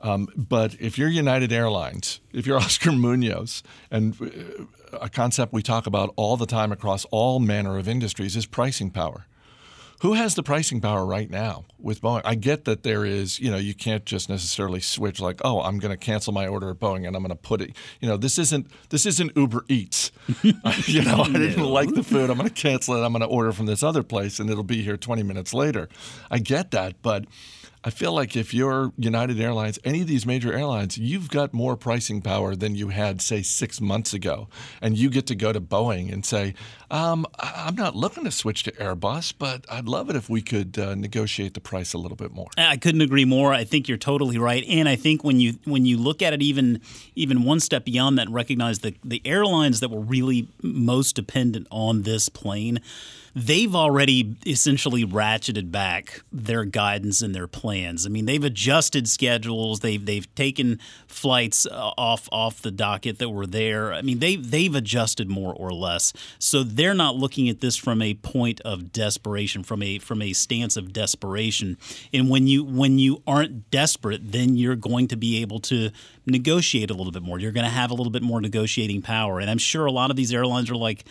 Um, 0.00 0.28
but 0.36 0.76
if 0.80 0.98
you're 0.98 1.08
United 1.08 1.52
Airlines, 1.52 2.20
if 2.32 2.46
you're 2.46 2.58
Oscar 2.64 2.92
Munoz, 2.92 3.62
and 3.90 4.20
uh, 4.20 4.96
a 5.00 5.08
concept 5.08 5.52
we 5.52 5.62
talk 5.62 5.86
about 5.86 6.12
all 6.16 6.36
the 6.36 6.46
time 6.46 6.72
across 6.72 7.04
all 7.06 7.40
manner 7.40 7.78
of 7.78 7.88
industries 7.88 8.36
is 8.36 8.46
pricing 8.46 8.90
power. 8.90 9.26
Who 10.02 10.12
has 10.12 10.36
the 10.36 10.44
pricing 10.44 10.80
power 10.80 11.04
right 11.04 11.28
now 11.28 11.64
with 11.76 12.00
Boeing? 12.00 12.20
I 12.24 12.36
get 12.36 12.66
that 12.66 12.84
there 12.84 13.04
is, 13.04 13.40
you 13.40 13.50
know, 13.50 13.56
you 13.56 13.74
can't 13.74 14.04
just 14.04 14.28
necessarily 14.28 14.78
switch 14.78 15.20
like, 15.20 15.40
oh, 15.44 15.60
I'm 15.60 15.80
going 15.80 15.90
to 15.90 15.96
cancel 15.96 16.32
my 16.32 16.46
order 16.46 16.70
at 16.70 16.78
Boeing 16.78 17.04
and 17.04 17.16
I'm 17.16 17.22
going 17.22 17.30
to 17.30 17.34
put 17.34 17.60
it, 17.60 17.74
you 17.98 18.08
know, 18.08 18.16
this 18.16 18.38
isn't 18.38 18.70
this 18.90 19.06
isn't 19.06 19.36
Uber 19.36 19.64
Eats. 19.68 20.12
you 20.42 21.02
know, 21.02 21.22
I 21.22 21.32
didn't 21.32 21.64
like 21.64 21.92
the 21.92 22.04
food. 22.04 22.30
I'm 22.30 22.38
going 22.38 22.48
to 22.48 22.54
cancel 22.54 22.94
it. 22.94 23.04
I'm 23.04 23.10
going 23.10 23.22
to 23.22 23.26
order 23.26 23.50
from 23.50 23.66
this 23.66 23.82
other 23.82 24.04
place 24.04 24.38
and 24.38 24.48
it'll 24.48 24.62
be 24.62 24.82
here 24.82 24.96
20 24.96 25.24
minutes 25.24 25.52
later. 25.52 25.88
I 26.30 26.38
get 26.38 26.70
that, 26.70 27.02
but 27.02 27.24
I 27.88 27.90
feel 27.90 28.12
like 28.12 28.36
if 28.36 28.52
you're 28.52 28.92
United 28.98 29.40
Airlines, 29.40 29.78
any 29.82 30.02
of 30.02 30.06
these 30.06 30.26
major 30.26 30.52
airlines, 30.52 30.98
you've 30.98 31.30
got 31.30 31.54
more 31.54 31.74
pricing 31.74 32.20
power 32.20 32.54
than 32.54 32.74
you 32.74 32.90
had, 32.90 33.22
say, 33.22 33.40
six 33.40 33.80
months 33.80 34.12
ago. 34.12 34.50
And 34.82 34.98
you 34.98 35.08
get 35.08 35.26
to 35.28 35.34
go 35.34 35.54
to 35.54 35.60
Boeing 35.62 36.12
and 36.12 36.22
say, 36.22 36.52
um, 36.90 37.24
I'm 37.38 37.76
not 37.76 37.96
looking 37.96 38.24
to 38.24 38.30
switch 38.30 38.64
to 38.64 38.72
Airbus, 38.72 39.32
but 39.38 39.64
I'd 39.70 39.88
love 39.88 40.10
it 40.10 40.16
if 40.16 40.28
we 40.28 40.42
could 40.42 40.78
uh, 40.78 40.96
negotiate 40.96 41.54
the 41.54 41.62
price 41.62 41.94
a 41.94 41.98
little 41.98 42.16
bit 42.18 42.30
more. 42.30 42.48
I 42.58 42.76
couldn't 42.76 43.00
agree 43.00 43.24
more. 43.24 43.54
I 43.54 43.64
think 43.64 43.88
you're 43.88 43.96
totally 43.96 44.36
right. 44.36 44.62
And 44.68 44.86
I 44.86 44.96
think 44.96 45.24
when 45.24 45.40
you 45.40 45.54
when 45.64 45.86
you 45.86 45.96
look 45.96 46.20
at 46.20 46.34
it 46.34 46.42
even 46.42 46.82
even 47.14 47.42
one 47.44 47.58
step 47.58 47.86
beyond 47.86 48.18
that 48.18 48.26
and 48.26 48.34
recognize 48.34 48.80
that 48.80 48.96
the 49.02 49.22
airlines 49.24 49.80
that 49.80 49.90
were 49.90 50.00
really 50.00 50.46
most 50.60 51.16
dependent 51.16 51.66
on 51.70 52.02
this 52.02 52.28
plane– 52.28 52.82
they've 53.38 53.74
already 53.74 54.36
essentially 54.46 55.04
ratcheted 55.04 55.70
back 55.70 56.22
their 56.32 56.64
guidance 56.64 57.22
and 57.22 57.34
their 57.34 57.46
plans. 57.46 58.06
I 58.06 58.08
mean, 58.08 58.26
they've 58.26 58.42
adjusted 58.42 59.08
schedules. 59.08 59.80
They've 59.80 60.04
they've 60.04 60.32
taken 60.34 60.78
flights 61.06 61.66
uh, 61.66 61.92
off 61.96 62.28
off 62.32 62.62
the 62.62 62.70
docket 62.70 63.18
that 63.18 63.30
were 63.30 63.46
there. 63.46 63.92
I 63.92 64.02
mean, 64.02 64.18
they 64.18 64.36
they've 64.36 64.74
adjusted 64.74 65.28
more 65.28 65.54
or 65.54 65.72
less. 65.72 66.12
So 66.38 66.62
they're 66.62 66.94
not 66.94 67.16
looking 67.16 67.48
at 67.48 67.60
this 67.60 67.76
from 67.76 68.02
a 68.02 68.14
point 68.14 68.60
of 68.62 68.92
desperation, 68.92 69.62
from 69.62 69.82
a 69.82 69.98
from 69.98 70.22
a 70.22 70.32
stance 70.32 70.76
of 70.76 70.92
desperation. 70.92 71.76
And 72.12 72.28
when 72.28 72.46
you 72.46 72.64
when 72.64 72.98
you 72.98 73.22
aren't 73.26 73.70
desperate, 73.70 74.32
then 74.32 74.56
you're 74.56 74.76
going 74.76 75.08
to 75.08 75.16
be 75.16 75.40
able 75.42 75.60
to 75.60 75.90
negotiate 76.26 76.90
a 76.90 76.94
little 76.94 77.12
bit 77.12 77.22
more. 77.22 77.38
You're 77.38 77.52
going 77.52 77.64
to 77.64 77.70
have 77.70 77.90
a 77.90 77.94
little 77.94 78.12
bit 78.12 78.22
more 78.22 78.40
negotiating 78.40 79.02
power. 79.02 79.40
And 79.40 79.50
I'm 79.50 79.58
sure 79.58 79.86
a 79.86 79.92
lot 79.92 80.10
of 80.10 80.16
these 80.16 80.32
airlines 80.32 80.70
are 80.70 80.76
like 80.76 81.04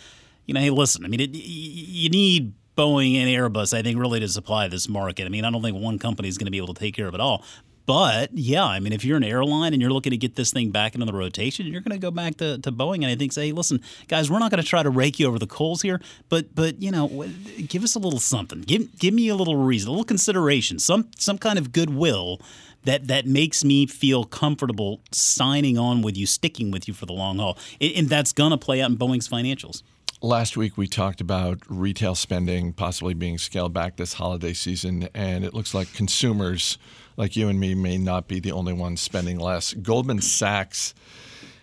you 0.48 0.54
know, 0.54 0.60
hey, 0.60 0.70
listen, 0.70 1.04
I 1.04 1.08
mean, 1.08 1.20
it, 1.20 1.30
you 1.34 2.08
need 2.08 2.54
Boeing 2.74 3.16
and 3.16 3.28
Airbus, 3.28 3.76
I 3.76 3.82
think, 3.82 3.98
really 3.98 4.18
to 4.20 4.28
supply 4.28 4.66
this 4.66 4.88
market. 4.88 5.26
I 5.26 5.28
mean, 5.28 5.44
I 5.44 5.50
don't 5.50 5.62
think 5.62 5.76
one 5.76 5.98
company 5.98 6.26
is 6.26 6.38
going 6.38 6.46
to 6.46 6.50
be 6.50 6.56
able 6.56 6.72
to 6.72 6.80
take 6.80 6.94
care 6.94 7.06
of 7.06 7.14
it 7.14 7.20
all. 7.20 7.44
But 7.84 8.30
yeah, 8.32 8.64
I 8.64 8.80
mean, 8.80 8.92
if 8.92 9.04
you're 9.04 9.16
an 9.18 9.24
airline 9.24 9.72
and 9.72 9.80
you're 9.80 9.90
looking 9.90 10.10
to 10.10 10.16
get 10.16 10.36
this 10.36 10.50
thing 10.50 10.70
back 10.70 10.94
into 10.94 11.06
the 11.06 11.12
rotation, 11.12 11.66
you're 11.66 11.80
going 11.82 11.98
to 11.98 11.98
go 11.98 12.10
back 12.10 12.36
to, 12.36 12.58
to 12.58 12.72
Boeing 12.72 12.96
and 12.96 13.06
I 13.06 13.14
think 13.14 13.32
say, 13.32 13.46
hey, 13.46 13.52
listen, 13.52 13.82
guys, 14.08 14.30
we're 14.30 14.38
not 14.38 14.50
going 14.50 14.62
to 14.62 14.68
try 14.68 14.82
to 14.82 14.90
rake 14.90 15.18
you 15.18 15.26
over 15.26 15.38
the 15.38 15.46
coals 15.46 15.82
here, 15.82 16.00
but 16.28 16.54
but 16.54 16.82
you 16.82 16.90
know, 16.90 17.26
give 17.66 17.84
us 17.84 17.94
a 17.94 17.98
little 17.98 18.20
something. 18.20 18.60
Give 18.60 18.98
give 18.98 19.14
me 19.14 19.28
a 19.28 19.34
little 19.34 19.56
reason, 19.56 19.88
a 19.88 19.92
little 19.92 20.04
consideration, 20.04 20.78
some 20.78 21.10
some 21.16 21.38
kind 21.38 21.58
of 21.58 21.72
goodwill 21.72 22.40
that 22.84 23.06
that 23.08 23.26
makes 23.26 23.64
me 23.64 23.86
feel 23.86 24.24
comfortable 24.24 25.00
signing 25.10 25.78
on 25.78 26.02
with 26.02 26.16
you, 26.16 26.26
sticking 26.26 26.70
with 26.70 26.88
you 26.88 26.94
for 26.94 27.06
the 27.06 27.14
long 27.14 27.38
haul, 27.38 27.56
and, 27.80 27.92
and 27.96 28.08
that's 28.08 28.32
going 28.32 28.50
to 28.50 28.58
play 28.58 28.82
out 28.82 28.90
in 28.90 28.98
Boeing's 28.98 29.28
financials. 29.28 29.82
Last 30.20 30.56
week, 30.56 30.76
we 30.76 30.88
talked 30.88 31.20
about 31.20 31.60
retail 31.68 32.16
spending 32.16 32.72
possibly 32.72 33.14
being 33.14 33.38
scaled 33.38 33.72
back 33.72 33.94
this 33.94 34.14
holiday 34.14 34.52
season, 34.52 35.08
and 35.14 35.44
it 35.44 35.54
looks 35.54 35.74
like 35.74 35.92
consumers 35.92 36.76
like 37.16 37.36
you 37.36 37.48
and 37.48 37.60
me 37.60 37.76
may 37.76 37.98
not 37.98 38.26
be 38.26 38.40
the 38.40 38.50
only 38.50 38.72
ones 38.72 39.00
spending 39.00 39.38
less. 39.38 39.74
Goldman 39.74 40.20
Sachs 40.20 40.92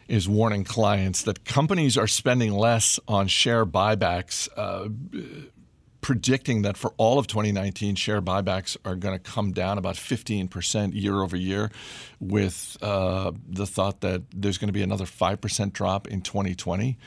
is 0.07 0.29
warning 0.29 0.63
clients 0.63 1.23
that 1.23 1.43
companies 1.43 1.97
are 1.97 2.07
spending 2.07 2.53
less 2.53 2.97
on 3.09 3.27
share 3.27 3.65
buybacks, 3.65 4.47
uh, 4.55 4.87
predicting 5.99 6.61
that 6.61 6.77
for 6.77 6.93
all 6.95 7.19
of 7.19 7.27
2019, 7.27 7.95
share 7.95 8.21
buybacks 8.21 8.77
are 8.85 8.95
going 8.95 9.19
to 9.19 9.31
come 9.31 9.51
down 9.51 9.77
about 9.77 9.95
15% 9.95 10.93
year 10.93 11.21
over 11.21 11.35
year, 11.35 11.71
with 12.21 12.77
uh, 12.81 13.33
the 13.49 13.67
thought 13.67 13.99
that 13.99 14.21
there's 14.33 14.57
going 14.57 14.69
to 14.69 14.73
be 14.73 14.81
another 14.81 15.03
5% 15.03 15.73
drop 15.73 16.07
in 16.07 16.21
2020. 16.21 16.97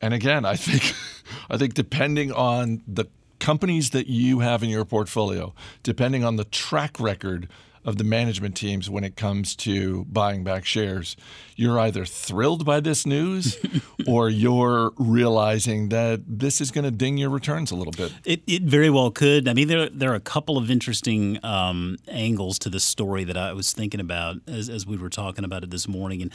And 0.00 0.14
again, 0.14 0.44
I 0.44 0.56
think 0.56 0.94
I 1.50 1.56
think 1.56 1.74
depending 1.74 2.32
on 2.32 2.82
the 2.86 3.06
companies 3.38 3.90
that 3.90 4.06
you 4.06 4.40
have 4.40 4.62
in 4.62 4.68
your 4.68 4.84
portfolio, 4.84 5.54
depending 5.82 6.24
on 6.24 6.36
the 6.36 6.44
track 6.44 7.00
record 7.00 7.48
of 7.82 7.96
the 7.96 8.04
management 8.04 8.54
teams 8.54 8.90
when 8.90 9.04
it 9.04 9.16
comes 9.16 9.56
to 9.56 10.04
buying 10.04 10.44
back 10.44 10.66
shares, 10.66 11.16
you're 11.56 11.78
either 11.78 12.04
thrilled 12.04 12.64
by 12.64 12.78
this 12.78 13.06
news 13.06 13.58
or 14.06 14.28
you're 14.28 14.92
realizing 14.98 15.88
that 15.88 16.20
this 16.26 16.60
is 16.60 16.70
going 16.70 16.84
to 16.84 16.90
ding 16.90 17.16
your 17.16 17.30
returns 17.30 17.70
a 17.70 17.74
little 17.74 17.92
bit. 17.92 18.12
It, 18.24 18.42
it 18.46 18.62
very 18.62 18.90
well 18.90 19.10
could. 19.10 19.48
I 19.48 19.54
mean, 19.54 19.68
there, 19.68 19.88
there 19.88 20.12
are 20.12 20.16
a 20.16 20.20
couple 20.20 20.58
of 20.58 20.70
interesting 20.70 21.42
um, 21.42 21.96
angles 22.06 22.58
to 22.60 22.68
this 22.68 22.84
story 22.84 23.24
that 23.24 23.36
I 23.38 23.54
was 23.54 23.72
thinking 23.72 24.00
about 24.00 24.36
as, 24.46 24.68
as 24.68 24.86
we 24.86 24.98
were 24.98 25.10
talking 25.10 25.44
about 25.44 25.64
it 25.64 25.70
this 25.70 25.88
morning. 25.88 26.20
And 26.20 26.30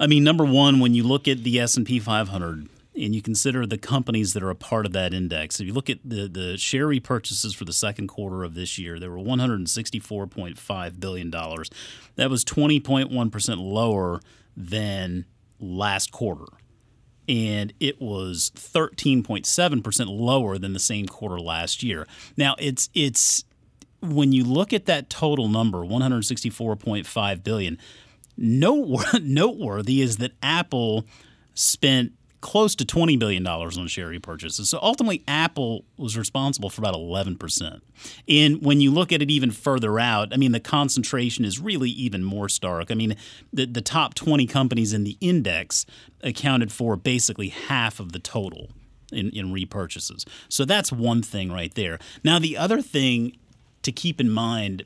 I 0.00 0.06
mean, 0.06 0.24
number 0.24 0.46
one, 0.46 0.80
when 0.80 0.94
you 0.94 1.02
look 1.02 1.28
at 1.28 1.44
the 1.44 1.60
S&P 1.60 2.00
500, 2.00 2.68
and 2.96 3.14
you 3.14 3.22
consider 3.22 3.66
the 3.66 3.78
companies 3.78 4.32
that 4.32 4.42
are 4.42 4.50
a 4.50 4.54
part 4.54 4.86
of 4.86 4.92
that 4.92 5.12
index, 5.12 5.60
if 5.60 5.66
you 5.66 5.72
look 5.72 5.90
at 5.90 5.98
the, 6.04 6.28
the 6.28 6.56
share 6.56 6.86
repurchases 6.86 7.54
for 7.54 7.64
the 7.64 7.72
second 7.72 8.08
quarter 8.08 8.42
of 8.42 8.54
this 8.54 8.78
year, 8.78 8.98
there 8.98 9.10
were 9.10 9.18
$164.5 9.18 11.00
billion. 11.00 11.30
That 11.30 12.30
was 12.30 12.44
20.1% 12.44 13.58
lower 13.58 14.20
than 14.56 15.26
last 15.60 16.12
quarter. 16.12 16.46
And 17.28 17.72
it 17.80 18.00
was 18.00 18.52
13.7% 18.54 20.06
lower 20.08 20.58
than 20.58 20.72
the 20.72 20.78
same 20.78 21.06
quarter 21.06 21.40
last 21.40 21.82
year. 21.82 22.06
Now, 22.36 22.54
it's 22.58 22.88
it's 22.94 23.44
when 24.00 24.30
you 24.32 24.44
look 24.44 24.72
at 24.72 24.86
that 24.86 25.10
total 25.10 25.48
number, 25.48 25.78
164.5 25.78 27.42
billion, 27.42 27.78
noteworthy 28.36 30.02
is 30.02 30.18
that 30.18 30.32
Apple 30.40 31.04
spent 31.54 32.12
close 32.46 32.76
to 32.76 32.84
$20 32.84 33.18
billion 33.18 33.44
on 33.44 33.88
share 33.88 34.06
repurchases. 34.06 34.66
So 34.66 34.78
ultimately, 34.80 35.24
Apple 35.26 35.84
was 35.96 36.16
responsible 36.16 36.70
for 36.70 36.80
about 36.80 36.94
11%. 36.94 37.80
And 38.28 38.62
when 38.64 38.80
you 38.80 38.92
look 38.92 39.10
at 39.10 39.20
it 39.20 39.32
even 39.32 39.50
further 39.50 39.98
out, 39.98 40.32
I 40.32 40.36
mean, 40.36 40.52
the 40.52 40.60
concentration 40.60 41.44
is 41.44 41.58
really 41.58 41.90
even 41.90 42.22
more 42.22 42.48
stark. 42.48 42.92
I 42.92 42.94
mean, 42.94 43.16
the, 43.52 43.66
the 43.66 43.80
top 43.80 44.14
20 44.14 44.46
companies 44.46 44.92
in 44.92 45.02
the 45.02 45.18
index 45.20 45.86
accounted 46.22 46.70
for 46.70 46.94
basically 46.94 47.48
half 47.48 47.98
of 47.98 48.12
the 48.12 48.20
total. 48.20 48.70
In, 49.12 49.30
in 49.30 49.54
repurchases. 49.54 50.26
So 50.48 50.64
that's 50.64 50.90
one 50.90 51.22
thing 51.22 51.52
right 51.52 51.72
there. 51.76 52.00
Now, 52.24 52.40
the 52.40 52.56
other 52.56 52.82
thing 52.82 53.36
to 53.82 53.92
keep 53.92 54.20
in 54.20 54.28
mind 54.28 54.84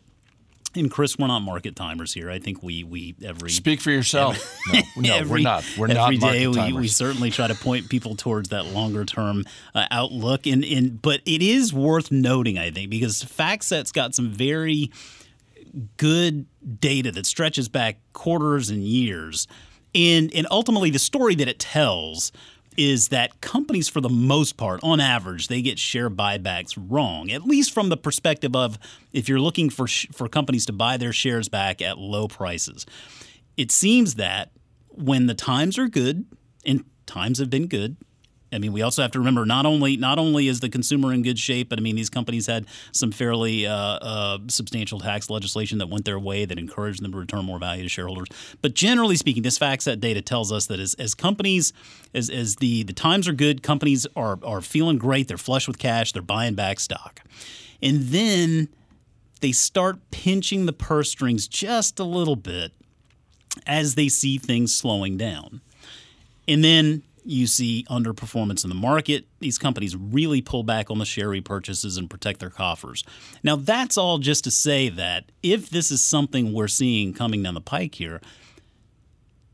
and 0.75 0.91
Chris, 0.91 1.19
we're 1.19 1.27
not 1.27 1.41
market 1.41 1.75
timers 1.75 2.15
here. 2.15 2.31
I 2.31 2.39
think 2.39 2.63
we 2.63 2.85
we 2.85 3.17
every 3.25 3.51
speak 3.51 3.81
for 3.81 3.91
yourself. 3.91 4.37
Every, 4.69 4.83
no, 4.97 5.09
no 5.09 5.17
every, 5.17 5.41
we're 5.41 5.45
not. 5.45 5.65
We're 5.77 5.91
every 5.91 6.19
not. 6.19 6.35
Every 6.35 6.53
day 6.53 6.73
we, 6.73 6.73
we 6.73 6.89
certainly 6.89 7.31
try 7.31 7.49
to 7.49 7.55
point 7.55 7.89
people 7.89 8.15
towards 8.15 8.51
that 8.51 8.67
longer 8.67 9.05
term 9.05 9.45
uh, 9.75 9.87
outlook. 9.91 10.47
And 10.47 10.65
and 10.65 11.03
but 11.03 11.21
it 11.27 11.43
is 11.43 11.73
worth 11.73 12.11
noting, 12.13 12.59
I 12.59 12.71
think, 12.71 12.91
because 12.91 13.23
FactSet's 13.23 13.93
got 13.93 14.15
some 14.15 14.31
very 14.31 14.91
good 15.97 16.47
data 16.81 17.11
that 17.13 17.27
stretches 17.27 17.69
back 17.69 17.99
quarters 18.13 18.71
and 18.71 18.83
years, 18.85 19.49
and 19.95 20.33
and 20.35 20.47
ultimately 20.51 20.91
the 20.91 20.99
story 20.99 21.35
that 21.37 21.49
it 21.49 21.59
tells 21.59 22.33
is 22.77 23.09
that 23.09 23.41
companies, 23.41 23.89
for 23.89 24.01
the 24.01 24.09
most 24.09 24.57
part, 24.57 24.81
on 24.83 25.01
average, 25.01 25.49
they 25.49 25.61
get 25.61 25.79
share 25.79 26.09
buybacks 26.09 26.79
wrong. 26.79 27.31
At 27.31 27.45
least 27.45 27.73
from 27.73 27.89
the 27.89 27.97
perspective 27.97 28.55
of 28.55 28.79
if 29.13 29.29
you're 29.29 29.41
looking 29.41 29.71
for 29.71 29.87
sh- 29.87 30.07
for 30.13 30.29
companies 30.29 30.67
to 30.67 30.73
buy 30.73 30.97
their 30.97 31.13
shares 31.13 31.49
back 31.49 31.83
at 31.83 31.99
low 31.99 32.29
prices, 32.29 32.87
it 33.57 33.71
seems 33.71 34.15
that 34.15 34.51
when 34.89 35.27
the 35.27 35.35
times 35.35 35.79
are 35.79 35.89
good, 35.89 36.27
and 36.65 36.85
times 37.07 37.39
have 37.39 37.51
been 37.51 37.67
good, 37.67 37.97
I 38.53 38.59
mean, 38.59 38.73
we 38.73 38.83
also 38.83 39.03
have 39.03 39.13
to 39.13 39.19
remember 39.19 39.47
not 39.47 39.65
only 39.65 39.97
not 39.97 40.19
only 40.19 40.49
is 40.49 40.61
the 40.61 40.69
consumer 40.69 41.13
in 41.13 41.23
good 41.23 41.39
shape, 41.39 41.69
but 41.69 41.79
I 41.79 41.83
mean 41.83 41.97
these 41.97 42.11
companies 42.11 42.47
had 42.47 42.67
some 42.93 43.13
fairly 43.13 43.67
uh, 43.67 43.75
uh, 43.75 44.39
substantial 44.49 44.99
tax 44.99 45.31
legislation 45.31 45.79
that 45.79 45.89
went 45.89 46.05
their 46.05 46.19
way 46.19 46.45
that 46.45 46.59
encouraged 46.59 47.03
them 47.03 47.13
to 47.13 47.19
return 47.19 47.45
more 47.45 47.59
value 47.59 47.83
to 47.83 47.89
shareholders. 47.89 48.29
But 48.61 48.75
generally 48.75 49.17
speaking, 49.17 49.43
this 49.43 49.59
FactSet 49.59 50.01
data 50.01 50.21
tells 50.21 50.51
us 50.51 50.67
that 50.67 50.81
as, 50.81 50.95
as 50.95 51.15
companies, 51.15 51.73
as, 52.13 52.29
as 52.29 52.57
the 52.57 52.83
the 52.83 52.93
times 52.93 53.29
are 53.29 53.33
good, 53.33 53.63
companies 53.63 54.07
are 54.17 54.39
are 54.45 54.61
feeling 54.61 54.99
great. 54.99 55.29
They're 55.29 55.39
flush 55.39 55.69
with 55.69 55.79
cash. 55.79 56.13
They're 56.13 56.23
buying 56.23 56.55
back 56.55 56.81
stock, 56.81 57.23
and 57.83 58.09
then 58.09 58.69
they 59.41 59.53
start 59.53 60.11
pinching 60.11 60.67
the 60.67 60.73
purse 60.73 61.11
strings 61.11 61.47
just 61.49 61.99
a 62.01 62.05
little 62.05 62.37
bit 62.37 62.73
as 63.67 63.95
they 63.95 64.09
see 64.09 64.39
things 64.39 64.75
slowing 64.75 65.17
down, 65.17 65.61
and 66.49 66.65
then 66.65 67.03
you 67.31 67.47
see 67.47 67.87
underperformance 67.89 68.65
in 68.65 68.71
the 68.71 68.77
market. 68.77 69.27
These 69.39 69.59
companies 69.59 69.95
really 69.97 70.43
pull 70.43 70.63
back 70.63 70.91
on 70.91 70.99
the 70.99 71.05
share 71.05 71.29
repurchases 71.29 71.97
and 71.97 72.11
protect 72.11 72.41
their 72.41 72.51
coffers. 72.51 73.05
Now, 73.43 73.57
that's 73.57 73.97
all 73.97 74.19
just 74.19 74.45
to 74.45 74.51
say 74.51 74.89
that 74.89 75.31
if 75.43 75.71
this 75.71 75.91
is 75.91 76.03
something 76.03 76.53
we're 76.53 76.69
seeing 76.69 77.15
coming 77.15 77.43
down 77.43 77.55
the 77.55 77.61
pike 77.61 77.95
here, 77.95 78.21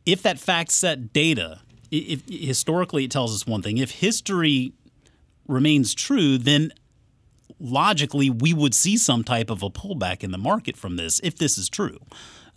if 0.07 0.23
that 0.23 0.37
FactSet 0.37 1.13
data, 1.13 1.61
if 1.91 2.23
historically 2.29 3.05
it 3.05 3.11
tells 3.11 3.35
us 3.35 3.47
one 3.47 3.63
thing, 3.63 3.79
if 3.79 3.91
history 3.91 4.73
remains 5.47 5.95
true, 5.95 6.39
then 6.39 6.73
logically 7.61 8.31
we 8.31 8.55
would 8.55 8.75
see 8.75 8.97
some 8.97 9.23
type 9.25 9.51
of 9.51 9.63
a 9.63 9.71
pullback 9.71 10.23
in 10.23 10.31
the 10.31 10.39
market 10.39 10.77
from 10.77 10.97
this 10.97 11.21
if 11.23 11.37
this 11.37 11.59
is 11.59 11.69
true. 11.69 11.99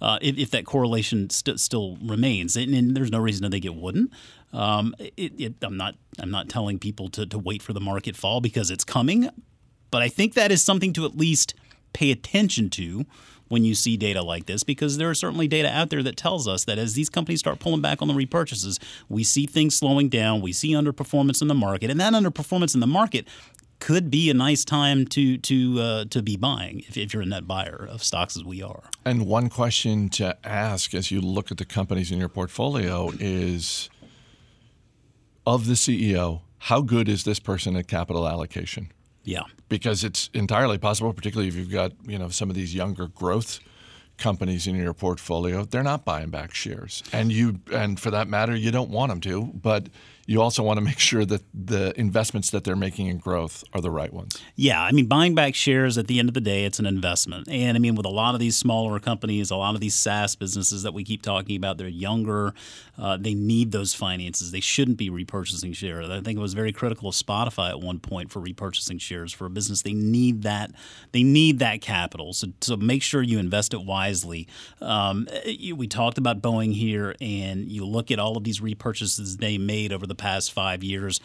Uh, 0.02 0.18
if, 0.22 0.38
if, 0.38 0.50
that 0.52 0.66
correlation 0.66 1.30
st- 1.30 1.60
still 1.60 1.98
remains, 2.02 2.56
and, 2.56 2.74
and, 2.74 2.96
there's 2.96 3.12
no 3.12 3.20
reason 3.20 3.44
to 3.44 3.50
think 3.50 3.66
it 3.66 3.76
wouldn't. 3.76 4.10
Um, 4.54 4.96
it, 5.00 5.40
it, 5.40 5.54
I'm 5.62 5.78
not 5.78 5.96
I'm 6.20 6.32
not 6.32 6.50
telling 6.50 6.80
people 6.80 7.10
to, 7.10 7.26
to 7.26 7.38
wait 7.38 7.62
for 7.62 7.74
the 7.74 7.80
market 7.80 8.16
fall 8.16 8.42
because 8.42 8.72
it's 8.72 8.84
coming, 8.84 9.30
but 9.92 10.02
I 10.02 10.10
think 10.10 10.34
that 10.34 10.52
is 10.52 10.64
something 10.64 10.94
to 10.94 11.06
at 11.06 11.18
least 11.18 11.54
pay 11.94 12.12
attention 12.12 12.70
to 12.72 13.06
when 13.48 13.64
you 13.64 13.76
see 13.76 13.98
data 13.98 14.22
like 14.22 14.46
this 14.46 14.64
because 14.64 14.98
there 14.98 15.10
are 15.10 15.16
certainly 15.16 15.48
data 15.48 15.70
out 15.70 15.90
there 15.90 16.04
that 16.04 16.16
tells 16.16 16.48
us 16.48 16.66
that 16.66 16.78
as 16.78 16.94
these 16.94 17.10
companies 17.10 17.40
start 17.40 17.60
pulling 17.60 17.82
back 17.82 18.02
on 18.02 18.08
the 18.08 18.14
repurchases, 18.14 18.80
we 19.10 19.24
see 19.24 19.46
things 19.46 19.76
slowing 19.76 20.08
down, 20.08 20.42
we 20.42 20.54
see 20.54 20.72
underperformance 20.72 21.42
in 21.42 21.48
the 21.48 21.56
market, 21.56 21.90
and 21.90 22.00
that 22.00 22.14
underperformance 22.14 22.74
in 22.74 22.80
the 22.80 22.88
market 22.88 23.28
could 23.80 24.12
be 24.12 24.30
a 24.30 24.34
nice 24.34 24.66
time 24.66 25.06
to 25.08 25.38
to 25.38 25.80
uh, 25.80 26.06
to 26.06 26.22
be 26.22 26.36
buying 26.36 26.82
if, 26.82 26.98
if 26.98 27.14
you're 27.14 27.24
a 27.24 27.26
net 27.26 27.48
buyer 27.48 27.88
of 27.90 28.04
stocks 28.04 28.36
as 28.38 28.44
we 28.44 28.62
are. 28.62 28.84
And 29.06 29.26
one 29.26 29.50
question 29.50 30.10
to 30.10 30.38
ask 30.46 30.94
as 30.94 31.12
you 31.12 31.22
look 31.22 31.50
at 31.50 31.58
the 31.58 31.66
companies 31.66 32.12
in 32.12 32.20
your 32.20 32.30
portfolio 32.30 33.12
is 33.20 33.90
of 35.56 35.68
the 35.68 35.74
CEO, 35.74 36.42
how 36.60 36.82
good 36.82 37.08
is 37.08 37.24
this 37.24 37.40
person 37.40 37.76
at 37.76 37.88
capital 37.88 38.28
allocation? 38.28 38.92
Yeah. 39.24 39.44
Because 39.68 40.04
it's 40.04 40.30
entirely 40.34 40.78
possible, 40.78 41.14
particularly 41.14 41.48
if 41.48 41.56
you've 41.56 41.72
got, 41.72 41.92
you 42.06 42.18
know, 42.18 42.30
some 42.30 42.50
of 42.50 42.56
these 42.56 42.74
younger 42.74 43.08
growth 43.08 43.60
companies 44.18 44.68
in 44.68 44.76
your 44.76 44.94
portfolio, 44.94 45.64
they're 45.64 45.84
not 45.84 46.04
buying 46.04 46.30
back 46.30 46.54
shares. 46.54 47.04
And 47.14 47.32
you 47.32 47.60
and 47.72 48.00
for 48.00 48.12
that 48.12 48.28
matter, 48.28 48.56
you 48.56 48.72
don't 48.72 48.90
want 48.90 49.10
them 49.10 49.22
to, 49.22 49.46
but 49.46 49.88
you 50.30 50.44
also 50.44 50.62
want 50.62 50.78
to 50.78 50.82
make 50.82 51.00
sure 51.00 51.26
that 51.26 51.42
the 51.56 52.00
investments 52.00 52.52
that 52.52 52.64
they're 52.64 52.76
making 52.76 53.08
in 53.08 53.18
growth 53.18 53.64
are 53.74 53.82
the 53.82 53.90
right 53.90 54.14
ones. 54.14 54.40
Yeah, 54.56 54.80
I 54.80 54.92
mean, 54.92 55.08
buying 55.08 55.34
back 55.34 55.56
shares 55.56 55.98
at 55.98 56.06
the 56.06 56.20
end 56.20 56.30
of 56.30 56.36
the 56.36 56.42
day, 56.42 56.66
it's 56.66 56.78
an 56.78 56.86
investment. 56.86 57.48
And 57.50 57.76
I 57.76 57.80
mean, 57.80 57.96
with 57.96 58.06
a 58.06 58.12
lot 58.12 58.36
of 58.36 58.40
these 58.40 58.56
smaller 58.56 59.00
companies, 59.00 59.50
a 59.50 59.56
lot 59.56 59.74
of 59.74 59.82
these 59.82 59.96
SaaS 59.96 60.36
businesses 60.36 60.84
that 60.84 60.94
we 60.94 61.04
keep 61.04 61.24
talking 61.24 61.56
about, 61.56 61.80
they're 61.80 61.88
younger. 61.88 62.54
Uh, 62.96 63.18
they 63.18 63.34
need 63.34 63.72
those 63.72 63.96
finances. 63.96 64.52
They 64.52 64.60
shouldn't 64.60 64.98
be 64.98 65.10
repurchasing 65.10 65.76
shares. 65.76 66.08
I 66.10 66.22
think 66.22 66.38
it 66.38 66.42
was 66.42 66.54
very 66.54 66.74
critical 66.74 67.10
of 67.10 67.16
Spotify 67.16 67.70
at 67.70 67.80
one 67.80 68.00
point 68.00 68.30
for 68.30 68.40
repurchasing 68.40 69.02
shares 69.02 69.34
for 69.34 69.48
a 69.48 69.50
business. 69.50 69.82
They 69.82 69.94
need 69.94 70.44
that. 70.44 70.72
They 71.12 71.24
need 71.24 71.58
that 71.60 71.82
capital. 71.82 72.34
So, 72.34 72.50
so 72.62 72.78
make 72.78 73.02
sure 73.02 73.24
you 73.24 73.40
invest 73.40 73.74
it 73.74 73.82
wisely. 73.82 74.48
Um, 74.80 75.28
we 75.76 75.88
talked 75.88 76.20
about 76.20 76.40
Boeing 76.40 76.76
here, 76.76 77.16
and 77.20 77.72
you 77.72 77.84
look 77.84 78.12
at 78.12 78.20
all 78.20 78.38
of 78.38 78.44
these 78.44 78.60
repurchases 78.60 79.38
they 79.38 79.58
made 79.58 79.92
over 79.92 80.06
the 80.06 80.19
past 80.20 80.54
five 80.54 80.84
years, 80.84 81.20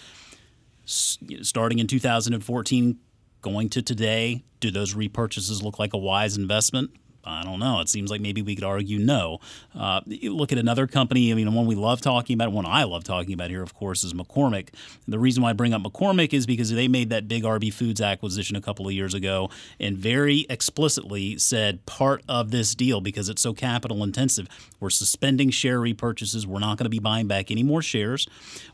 starting 0.87 1.79
in 1.79 1.87
2014, 1.87 2.99
going 3.43 3.69
to 3.69 3.83
today. 3.83 4.45
Do 4.61 4.71
those 4.71 4.95
repurchases 4.95 5.63
look 5.63 5.79
like 5.79 5.93
a 5.93 5.99
wise 5.99 6.39
investment? 6.39 6.91
I 7.27 7.43
don't 7.43 7.59
know. 7.59 7.81
It 7.81 7.89
seems 7.89 8.11
like 8.11 8.21
maybe 8.21 8.43
we 8.43 8.55
could 8.55 8.65
argue 8.65 8.99
no. 8.99 9.39
Uh, 9.79 10.01
look 10.07 10.53
at 10.53 10.59
another 10.59 10.87
company. 10.87 11.31
I 11.31 11.35
mean, 11.35 11.53
one 11.55 11.67
we 11.67 11.75
love 11.75 12.01
talking 12.01 12.35
about, 12.35 12.53
one 12.53 12.67
I 12.67 12.85
love 12.85 13.05
talking 13.05 13.33
about 13.33 13.51
here, 13.51 13.63
of 13.63 13.75
course, 13.75 14.05
is 14.05 14.13
McCormick. 14.13 14.69
The 15.09 15.19
reason 15.19 15.43
why 15.43 15.51
I 15.51 15.53
bring 15.53 15.73
up 15.73 15.83
McCormick 15.83 16.33
is 16.33 16.47
because 16.47 16.71
they 16.71 16.89
made 16.89 17.11
that 17.11 17.29
big 17.29 17.45
RB 17.45 17.73
Foods 17.73 18.01
acquisition 18.01 18.57
a 18.57 18.61
couple 18.61 18.87
of 18.87 18.93
years 18.93 19.15
ago 19.15 19.51
and 19.81 19.97
very 19.97 20.47
explicitly 20.51 21.39
said 21.39 21.85
part 21.87 22.23
of 22.29 22.51
this 22.51 22.75
deal, 22.75 23.01
because 23.01 23.29
it's 23.29 23.43
so 23.43 23.55
capital 23.55 24.03
intensive, 24.03 24.49
we're 24.81 24.91
suspending 24.91 25.51
share 25.51 25.81
repurchases. 25.81 26.47
We're 26.47 26.59
not 26.59 26.77
going 26.79 26.85
to 26.85 26.91
be 26.91 26.99
buying 26.99 27.27
back 27.27 27.51
any 27.51 27.63
more 27.63 27.83
shares. 27.83 28.27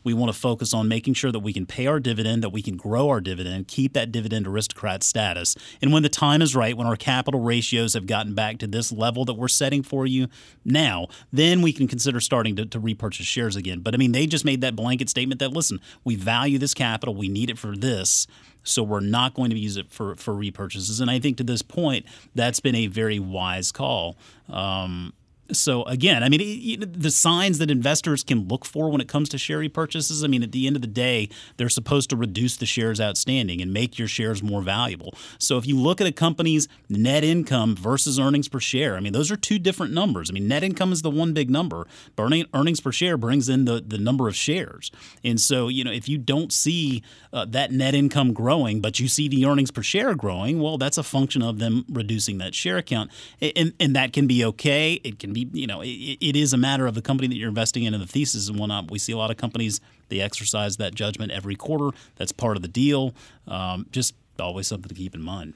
We 0.03 0.13
want 0.13 0.33
to 0.33 0.37
focus 0.37 0.73
on 0.73 0.87
making 0.87 1.13
sure 1.13 1.31
that 1.31 1.39
we 1.39 1.53
can 1.53 1.65
pay 1.65 1.87
our 1.87 1.99
dividend, 1.99 2.43
that 2.43 2.49
we 2.49 2.61
can 2.61 2.75
grow 2.75 3.09
our 3.09 3.21
dividend, 3.21 3.67
keep 3.67 3.93
that 3.93 4.11
dividend 4.11 4.47
aristocrat 4.47 5.03
status. 5.03 5.55
And 5.81 5.93
when 5.93 6.03
the 6.03 6.09
time 6.09 6.41
is 6.41 6.55
right, 6.55 6.75
when 6.75 6.87
our 6.87 6.95
capital 6.95 7.39
ratios 7.39 7.93
have 7.93 8.07
gotten 8.07 8.33
back 8.33 8.40
back 8.41 8.57
to 8.57 8.65
this 8.65 8.91
level 8.91 9.23
that 9.25 9.35
we're 9.35 9.47
setting 9.47 9.83
for 9.83 10.07
you 10.07 10.27
now, 10.65 11.05
then 11.31 11.61
we 11.61 11.71
can 11.71 11.87
consider 11.87 12.19
starting 12.19 12.55
to, 12.55 12.65
to 12.65 12.79
repurchase 12.79 13.27
shares 13.27 13.55
again. 13.55 13.81
But 13.81 13.93
I 13.93 13.97
mean, 13.97 14.13
they 14.13 14.25
just 14.25 14.43
made 14.43 14.61
that 14.61 14.75
blanket 14.75 15.09
statement 15.09 15.37
that 15.41 15.53
listen, 15.53 15.79
we 16.03 16.15
value 16.15 16.57
this 16.57 16.73
capital, 16.73 17.13
we 17.13 17.29
need 17.29 17.51
it 17.51 17.59
for 17.59 17.77
this. 17.77 18.25
So 18.63 18.81
we're 18.81 18.99
not 18.99 19.35
going 19.35 19.51
to 19.51 19.59
use 19.59 19.77
it 19.77 19.91
for, 19.91 20.15
for 20.15 20.33
repurchases. 20.33 20.99
And 21.01 21.11
I 21.11 21.19
think 21.19 21.37
to 21.37 21.43
this 21.43 21.61
point, 21.61 22.07
that's 22.33 22.59
been 22.59 22.73
a 22.73 22.87
very 22.87 23.19
wise 23.19 23.71
call. 23.71 24.17
Um, 24.49 25.13
so 25.53 25.83
again, 25.83 26.23
I 26.23 26.29
mean, 26.29 26.83
the 26.91 27.11
signs 27.11 27.57
that 27.59 27.69
investors 27.69 28.23
can 28.23 28.47
look 28.47 28.65
for 28.65 28.89
when 28.89 29.01
it 29.01 29.07
comes 29.07 29.29
to 29.29 29.37
share 29.37 29.59
repurchases. 29.59 30.23
I 30.23 30.27
mean, 30.27 30.43
at 30.43 30.51
the 30.51 30.67
end 30.67 30.75
of 30.75 30.81
the 30.81 30.87
day, 30.87 31.29
they're 31.57 31.69
supposed 31.69 32.09
to 32.11 32.15
reduce 32.15 32.57
the 32.57 32.65
shares 32.65 32.99
outstanding 32.99 33.61
and 33.61 33.73
make 33.73 33.99
your 33.99 34.07
shares 34.07 34.41
more 34.41 34.61
valuable. 34.61 35.13
So 35.37 35.57
if 35.57 35.65
you 35.65 35.77
look 35.77 36.01
at 36.01 36.07
a 36.07 36.11
company's 36.11 36.67
net 36.89 37.23
income 37.23 37.75
versus 37.75 38.19
earnings 38.19 38.47
per 38.47 38.59
share, 38.59 38.95
I 38.95 38.99
mean, 38.99 39.13
those 39.13 39.31
are 39.31 39.37
two 39.37 39.59
different 39.59 39.93
numbers. 39.93 40.29
I 40.29 40.33
mean, 40.33 40.47
net 40.47 40.63
income 40.63 40.91
is 40.91 41.01
the 41.01 41.09
one 41.09 41.33
big 41.33 41.49
number, 41.49 41.87
but 42.15 42.31
earnings 42.53 42.79
per 42.79 42.91
share 42.91 43.17
brings 43.17 43.49
in 43.49 43.65
the 43.65 43.81
the 43.85 43.97
number 43.97 44.27
of 44.27 44.35
shares. 44.35 44.91
And 45.23 45.39
so, 45.39 45.67
you 45.67 45.83
know, 45.83 45.91
if 45.91 46.07
you 46.07 46.17
don't 46.17 46.51
see 46.51 47.03
uh, 47.33 47.45
that 47.45 47.71
net 47.71 47.93
income 47.93 48.33
growing, 48.33 48.81
but 48.81 48.99
you 48.99 49.07
see 49.07 49.27
the 49.27 49.45
earnings 49.45 49.71
per 49.71 49.83
share 49.83 50.15
growing, 50.15 50.61
well, 50.61 50.77
that's 50.77 50.97
a 50.97 51.03
function 51.03 51.41
of 51.41 51.59
them 51.59 51.85
reducing 51.89 52.37
that 52.39 52.55
share 52.55 52.81
count, 52.81 53.11
and 53.41 53.73
and 53.79 53.95
that 53.95 54.13
can 54.13 54.27
be 54.27 54.43
okay. 54.45 54.93
It 55.03 55.19
can 55.19 55.33
be 55.33 55.40
you 55.53 55.67
know, 55.67 55.81
it, 55.81 55.87
it 55.87 56.35
is 56.35 56.53
a 56.53 56.57
matter 56.57 56.87
of 56.87 56.95
the 56.95 57.01
company 57.01 57.27
that 57.27 57.35
you're 57.35 57.49
investing 57.49 57.83
in 57.83 57.93
and 57.93 58.01
the 58.01 58.07
thesis 58.07 58.49
and 58.49 58.59
whatnot. 58.59 58.91
We 58.91 58.99
see 58.99 59.13
a 59.13 59.17
lot 59.17 59.31
of 59.31 59.37
companies 59.37 59.81
they 60.09 60.19
exercise 60.19 60.77
that 60.77 60.93
judgment 60.93 61.31
every 61.31 61.55
quarter. 61.55 61.95
That's 62.17 62.31
part 62.31 62.57
of 62.57 62.61
the 62.61 62.67
deal. 62.67 63.13
Um, 63.47 63.85
just 63.91 64.13
always 64.39 64.67
something 64.67 64.89
to 64.89 64.95
keep 64.95 65.15
in 65.15 65.21
mind. 65.21 65.53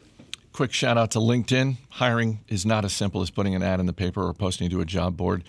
Quick 0.53 0.71
shout 0.71 0.97
out 0.97 1.11
to 1.11 1.19
LinkedIn. 1.19 1.77
Hiring 1.89 2.39
is 2.47 2.65
not 2.65 2.85
as 2.85 2.93
simple 2.93 3.21
as 3.21 3.29
putting 3.29 3.55
an 3.55 3.63
ad 3.63 3.79
in 3.79 3.85
the 3.85 3.93
paper 3.93 4.23
or 4.25 4.33
posting 4.33 4.69
to 4.69 4.79
a 4.79 4.85
job 4.85 5.17
board 5.17 5.43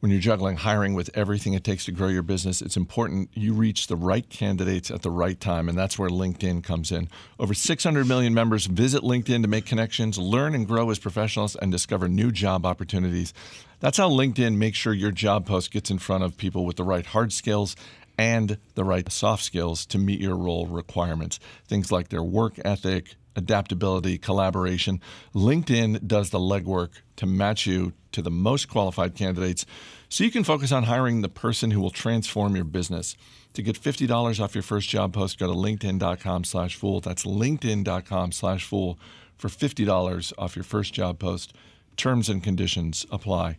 when 0.00 0.12
you're 0.12 0.20
juggling 0.20 0.56
hiring 0.56 0.94
with 0.94 1.10
everything 1.14 1.54
it 1.54 1.64
takes 1.64 1.84
to 1.86 1.92
grow 1.92 2.06
your 2.08 2.22
business, 2.22 2.62
it's 2.62 2.76
important 2.76 3.30
you 3.34 3.52
reach 3.52 3.88
the 3.88 3.96
right 3.96 4.28
candidates 4.28 4.90
at 4.90 5.02
the 5.02 5.10
right 5.10 5.40
time, 5.40 5.68
and 5.68 5.76
that's 5.76 5.98
where 5.98 6.08
LinkedIn 6.08 6.62
comes 6.62 6.92
in. 6.92 7.08
Over 7.40 7.52
600 7.52 8.06
million 8.06 8.32
members 8.32 8.66
visit 8.66 9.02
LinkedIn 9.02 9.42
to 9.42 9.48
make 9.48 9.66
connections, 9.66 10.16
learn 10.16 10.54
and 10.54 10.68
grow 10.68 10.90
as 10.90 11.00
professionals, 11.00 11.56
and 11.56 11.72
discover 11.72 12.08
new 12.08 12.30
job 12.30 12.64
opportunities. 12.64 13.34
That's 13.80 13.98
how 13.98 14.08
LinkedIn 14.08 14.56
makes 14.56 14.78
sure 14.78 14.92
your 14.92 15.12
job 15.12 15.46
post 15.46 15.72
gets 15.72 15.90
in 15.90 15.98
front 15.98 16.22
of 16.22 16.36
people 16.36 16.64
with 16.64 16.76
the 16.76 16.84
right 16.84 17.06
hard 17.06 17.32
skills 17.32 17.74
and 18.18 18.58
the 18.74 18.84
right 18.84 19.10
soft 19.10 19.44
skills 19.44 19.86
to 19.86 19.98
meet 19.98 20.20
your 20.20 20.36
role 20.36 20.66
requirements. 20.66 21.38
Things 21.66 21.92
like 21.92 22.08
their 22.08 22.22
work 22.22 22.58
ethic, 22.64 23.14
adaptability, 23.36 24.18
collaboration. 24.18 25.00
LinkedIn 25.34 26.06
does 26.06 26.30
the 26.30 26.38
legwork 26.38 26.90
to 27.16 27.26
match 27.26 27.66
you 27.66 27.92
to 28.12 28.20
the 28.20 28.30
most 28.30 28.68
qualified 28.68 29.14
candidates 29.14 29.64
so 30.08 30.24
you 30.24 30.30
can 30.30 30.44
focus 30.44 30.72
on 30.72 30.84
hiring 30.84 31.20
the 31.20 31.28
person 31.28 31.70
who 31.70 31.80
will 31.80 31.90
transform 31.90 32.56
your 32.56 32.64
business. 32.64 33.16
To 33.54 33.62
get 33.62 33.80
$50 33.80 34.40
off 34.40 34.54
your 34.54 34.62
first 34.62 34.88
job 34.88 35.12
post, 35.12 35.38
go 35.38 35.46
to 35.46 35.52
linkedin.com 35.52 36.44
slash 36.44 36.76
fool. 36.76 37.00
That's 37.00 37.24
linkedin.com 37.24 38.32
slash 38.32 38.64
fool 38.64 38.98
for 39.36 39.48
$50 39.48 40.32
off 40.38 40.56
your 40.56 40.64
first 40.64 40.92
job 40.92 41.18
post. 41.18 41.52
Terms 41.96 42.28
and 42.28 42.42
conditions 42.42 43.06
apply. 43.10 43.56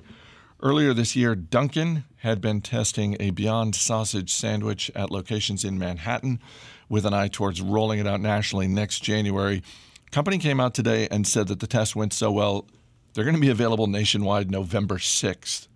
Earlier 0.61 0.93
this 0.93 1.15
year, 1.15 1.35
Dunkin' 1.35 2.03
had 2.17 2.41
been 2.41 2.59
testing 2.59 3.15
a 3.17 3.29
Beyond 3.29 3.75
Sausage 3.75 4.33
sandwich 4.33 4.91
at 4.93 5.09
locations 5.09 5.63
in 5.63 5.79
Manhattan 5.79 6.41
with 6.89 7.05
an 7.05 7.13
eye 7.13 7.29
towards 7.29 7.61
rolling 7.61 7.99
it 7.99 8.07
out 8.07 8.19
nationally 8.19 8.67
next 8.67 8.99
January. 8.99 9.63
Company 10.11 10.37
came 10.37 10.59
out 10.59 10.73
today 10.73 11.07
and 11.09 11.25
said 11.25 11.47
that 11.47 11.61
the 11.61 11.67
test 11.67 11.95
went 11.95 12.11
so 12.11 12.29
well, 12.29 12.67
they're 13.13 13.23
going 13.23 13.35
to 13.35 13.41
be 13.41 13.49
available 13.49 13.87
nationwide 13.87 14.51
November 14.51 14.95
6th. 14.95 15.67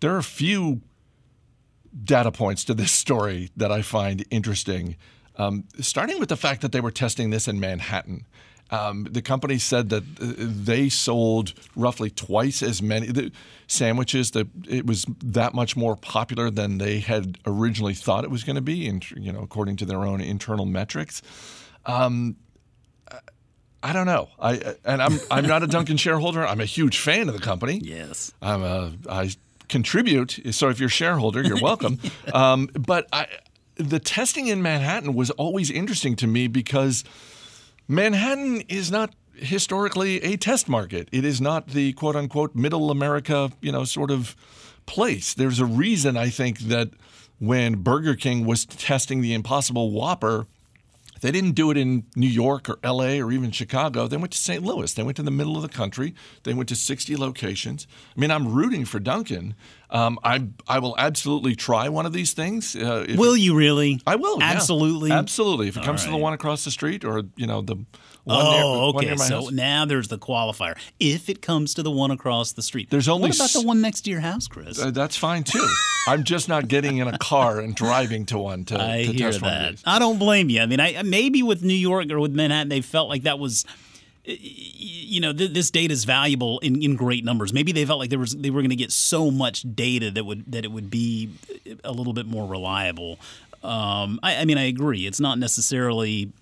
There 0.00 0.12
are 0.12 0.18
a 0.18 0.22
few 0.22 0.82
data 2.04 2.32
points 2.32 2.64
to 2.64 2.74
this 2.74 2.92
story 2.92 3.50
that 3.56 3.72
I 3.72 3.80
find 3.80 4.26
interesting, 4.30 4.96
um, 5.36 5.64
starting 5.80 6.18
with 6.18 6.28
the 6.28 6.36
fact 6.36 6.60
that 6.60 6.72
they 6.72 6.80
were 6.82 6.90
testing 6.90 7.30
this 7.30 7.48
in 7.48 7.58
Manhattan. 7.58 8.26
Um, 8.72 9.06
the 9.10 9.20
company 9.20 9.58
said 9.58 9.90
that 9.90 10.02
uh, 10.02 10.32
they 10.38 10.88
sold 10.88 11.52
roughly 11.76 12.10
twice 12.10 12.62
as 12.62 12.80
many 12.80 13.30
sandwiches. 13.66 14.30
That 14.30 14.48
it 14.66 14.86
was 14.86 15.04
that 15.22 15.52
much 15.52 15.76
more 15.76 15.94
popular 15.94 16.50
than 16.50 16.78
they 16.78 17.00
had 17.00 17.38
originally 17.46 17.94
thought 17.94 18.24
it 18.24 18.30
was 18.30 18.44
going 18.44 18.56
to 18.56 18.62
be, 18.62 18.88
and 18.88 19.08
you 19.10 19.30
know, 19.30 19.40
according 19.40 19.76
to 19.76 19.84
their 19.84 20.04
own 20.04 20.20
internal 20.22 20.64
metrics. 20.64 21.20
Um, 21.84 22.36
I 23.82 23.92
don't 23.92 24.06
know. 24.06 24.28
I 24.40 24.74
and 24.84 25.02
I'm 25.02 25.18
I'm 25.30 25.46
not 25.46 25.62
a 25.62 25.66
Dunkin' 25.66 25.98
shareholder. 25.98 26.46
I'm 26.46 26.60
a 26.60 26.66
huge 26.66 26.98
fan 26.98 27.28
of 27.28 27.34
the 27.34 27.40
company. 27.40 27.80
Yes, 27.82 28.32
I'm 28.40 28.62
a 28.62 28.92
I 29.08 29.30
contribute. 29.68 30.40
So 30.52 30.68
if 30.68 30.78
you're 30.78 30.86
a 30.86 30.90
shareholder, 30.90 31.42
you're 31.42 31.60
welcome. 31.60 31.98
um, 32.32 32.70
but 32.74 33.06
I, 33.12 33.26
the 33.76 33.98
testing 33.98 34.46
in 34.46 34.62
Manhattan 34.62 35.14
was 35.14 35.30
always 35.32 35.70
interesting 35.70 36.14
to 36.16 36.26
me 36.26 36.46
because 36.46 37.04
Manhattan 37.88 38.62
is 38.62 38.90
not 38.90 39.14
historically 39.34 40.22
a 40.22 40.36
test 40.36 40.68
market. 40.68 41.08
It 41.12 41.24
is 41.24 41.40
not 41.40 41.68
the 41.68 41.92
quote 41.94 42.16
unquote 42.16 42.54
middle 42.54 42.90
America, 42.90 43.50
you 43.60 43.72
know, 43.72 43.84
sort 43.84 44.10
of 44.10 44.36
place. 44.86 45.34
There's 45.34 45.58
a 45.58 45.66
reason 45.66 46.16
I 46.16 46.28
think 46.28 46.60
that 46.60 46.90
when 47.38 47.82
Burger 47.82 48.14
King 48.14 48.46
was 48.46 48.64
testing 48.64 49.20
the 49.20 49.34
Impossible 49.34 49.90
Whopper, 49.90 50.46
they 51.22 51.30
didn't 51.30 51.52
do 51.52 51.70
it 51.70 51.76
in 51.76 52.04
New 52.16 52.28
York 52.28 52.68
or 52.68 52.78
LA 52.84 53.24
or 53.24 53.30
even 53.30 53.52
Chicago. 53.52 54.08
They 54.08 54.16
went 54.16 54.32
to 54.32 54.38
St. 54.38 54.62
Louis. 54.62 54.92
They 54.92 55.04
went 55.04 55.16
to 55.16 55.22
the 55.22 55.30
middle 55.30 55.56
of 55.56 55.62
the 55.62 55.68
country. 55.68 56.14
They 56.42 56.52
went 56.52 56.68
to 56.68 56.76
60 56.76 57.16
locations. 57.16 57.86
I 58.16 58.20
mean, 58.20 58.32
I'm 58.32 58.52
rooting 58.52 58.84
for 58.84 58.98
Dunkin'. 58.98 59.54
Um, 59.92 60.18
I 60.24 60.48
I 60.66 60.78
will 60.78 60.94
absolutely 60.98 61.54
try 61.54 61.90
one 61.90 62.06
of 62.06 62.14
these 62.14 62.32
things. 62.32 62.74
Uh, 62.74 63.04
will 63.14 63.36
you 63.36 63.54
really? 63.54 64.00
I 64.06 64.16
will. 64.16 64.42
Absolutely. 64.42 65.10
Yeah. 65.10 65.18
Absolutely. 65.18 65.68
If 65.68 65.76
it 65.76 65.80
All 65.80 65.84
comes 65.84 66.00
right. 66.00 66.06
to 66.06 66.10
the 66.12 66.16
one 66.16 66.32
across 66.32 66.64
the 66.64 66.70
street 66.70 67.04
or 67.04 67.24
you 67.36 67.46
know 67.46 67.60
the 67.60 67.76
one 68.24 68.46
oh, 68.46 68.92
near, 68.98 69.10
okay. 69.10 69.16
so 69.16 69.42
house. 69.42 69.52
now 69.52 69.84
there's 69.84 70.08
the 70.08 70.18
qualifier. 70.18 70.78
If 70.98 71.28
it 71.28 71.42
comes 71.42 71.74
to 71.74 71.82
the 71.82 71.90
one 71.90 72.10
across 72.10 72.52
the 72.52 72.62
street, 72.62 72.88
there's 72.88 73.08
only. 73.08 73.28
What 73.28 73.36
about 73.36 73.44
s- 73.44 73.52
the 73.52 73.66
one 73.66 73.82
next 73.82 74.02
to 74.02 74.10
your 74.10 74.20
house, 74.20 74.48
Chris? 74.48 74.80
Uh, 74.80 74.90
that's 74.90 75.16
fine 75.16 75.44
too. 75.44 75.68
I'm 76.08 76.24
just 76.24 76.48
not 76.48 76.68
getting 76.68 76.96
in 76.96 77.08
a 77.08 77.18
car 77.18 77.60
and 77.60 77.74
driving 77.74 78.24
to 78.26 78.38
one 78.38 78.64
to, 78.66 78.76
I 78.80 79.04
to 79.04 79.12
hear 79.12 79.30
test 79.30 79.40
that. 79.40 79.62
one 79.62 79.74
of 79.74 79.82
I 79.84 79.98
don't 79.98 80.18
blame 80.18 80.48
you. 80.48 80.62
I 80.62 80.66
mean, 80.66 80.80
I 80.80 81.02
maybe 81.02 81.42
with 81.42 81.62
New 81.62 81.74
York 81.74 82.10
or 82.10 82.18
with 82.18 82.32
Manhattan, 82.32 82.70
they 82.70 82.80
felt 82.80 83.08
like 83.10 83.24
that 83.24 83.38
was 83.38 83.66
you 84.24 85.20
know 85.20 85.32
th- 85.32 85.52
this 85.52 85.70
data 85.70 85.92
is 85.92 86.04
valuable 86.04 86.58
in, 86.60 86.82
in 86.82 86.96
great 86.96 87.24
numbers. 87.24 87.52
Maybe 87.52 87.72
they 87.72 87.84
felt 87.84 87.98
like 87.98 88.10
there 88.10 88.18
was 88.18 88.36
they 88.36 88.50
were 88.50 88.60
going 88.60 88.70
to 88.70 88.76
get 88.76 88.92
so 88.92 89.30
much 89.30 89.64
data 89.74 90.10
that 90.10 90.24
would 90.24 90.50
that 90.52 90.64
it 90.64 90.70
would 90.70 90.90
be 90.90 91.30
a 91.84 91.92
little 91.92 92.12
bit 92.12 92.26
more 92.26 92.46
reliable. 92.46 93.18
Um, 93.62 94.18
I, 94.22 94.38
I, 94.38 94.44
mean, 94.44 94.58
I 94.58 94.64
agree. 94.64 95.06
It's 95.06 95.20
not 95.20 95.38
necessarily 95.38 96.32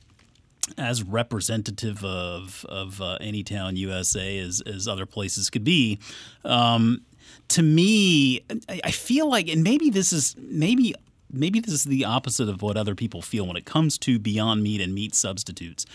as 0.78 1.02
representative 1.02 2.04
of 2.04 2.64
of 2.68 3.00
uh, 3.00 3.18
Anytown 3.20 3.76
USA 3.76 4.38
as 4.38 4.62
as 4.62 4.86
other 4.86 5.06
places 5.06 5.50
could 5.50 5.64
be. 5.64 5.98
Um, 6.44 7.02
to 7.48 7.62
me, 7.62 8.42
I, 8.68 8.80
I 8.84 8.90
feel 8.90 9.28
like, 9.28 9.48
and 9.48 9.62
maybe 9.62 9.90
this 9.90 10.12
is 10.12 10.36
maybe 10.38 10.94
maybe 11.32 11.60
this 11.60 11.74
is 11.74 11.84
the 11.84 12.04
opposite 12.04 12.48
of 12.48 12.62
what 12.62 12.76
other 12.76 12.94
people 12.94 13.22
feel 13.22 13.46
when 13.46 13.56
it 13.56 13.64
comes 13.64 13.98
to 13.98 14.18
Beyond 14.18 14.62
Meat 14.62 14.80
and 14.80 14.94
meat 14.94 15.14
substitutes. 15.14 15.86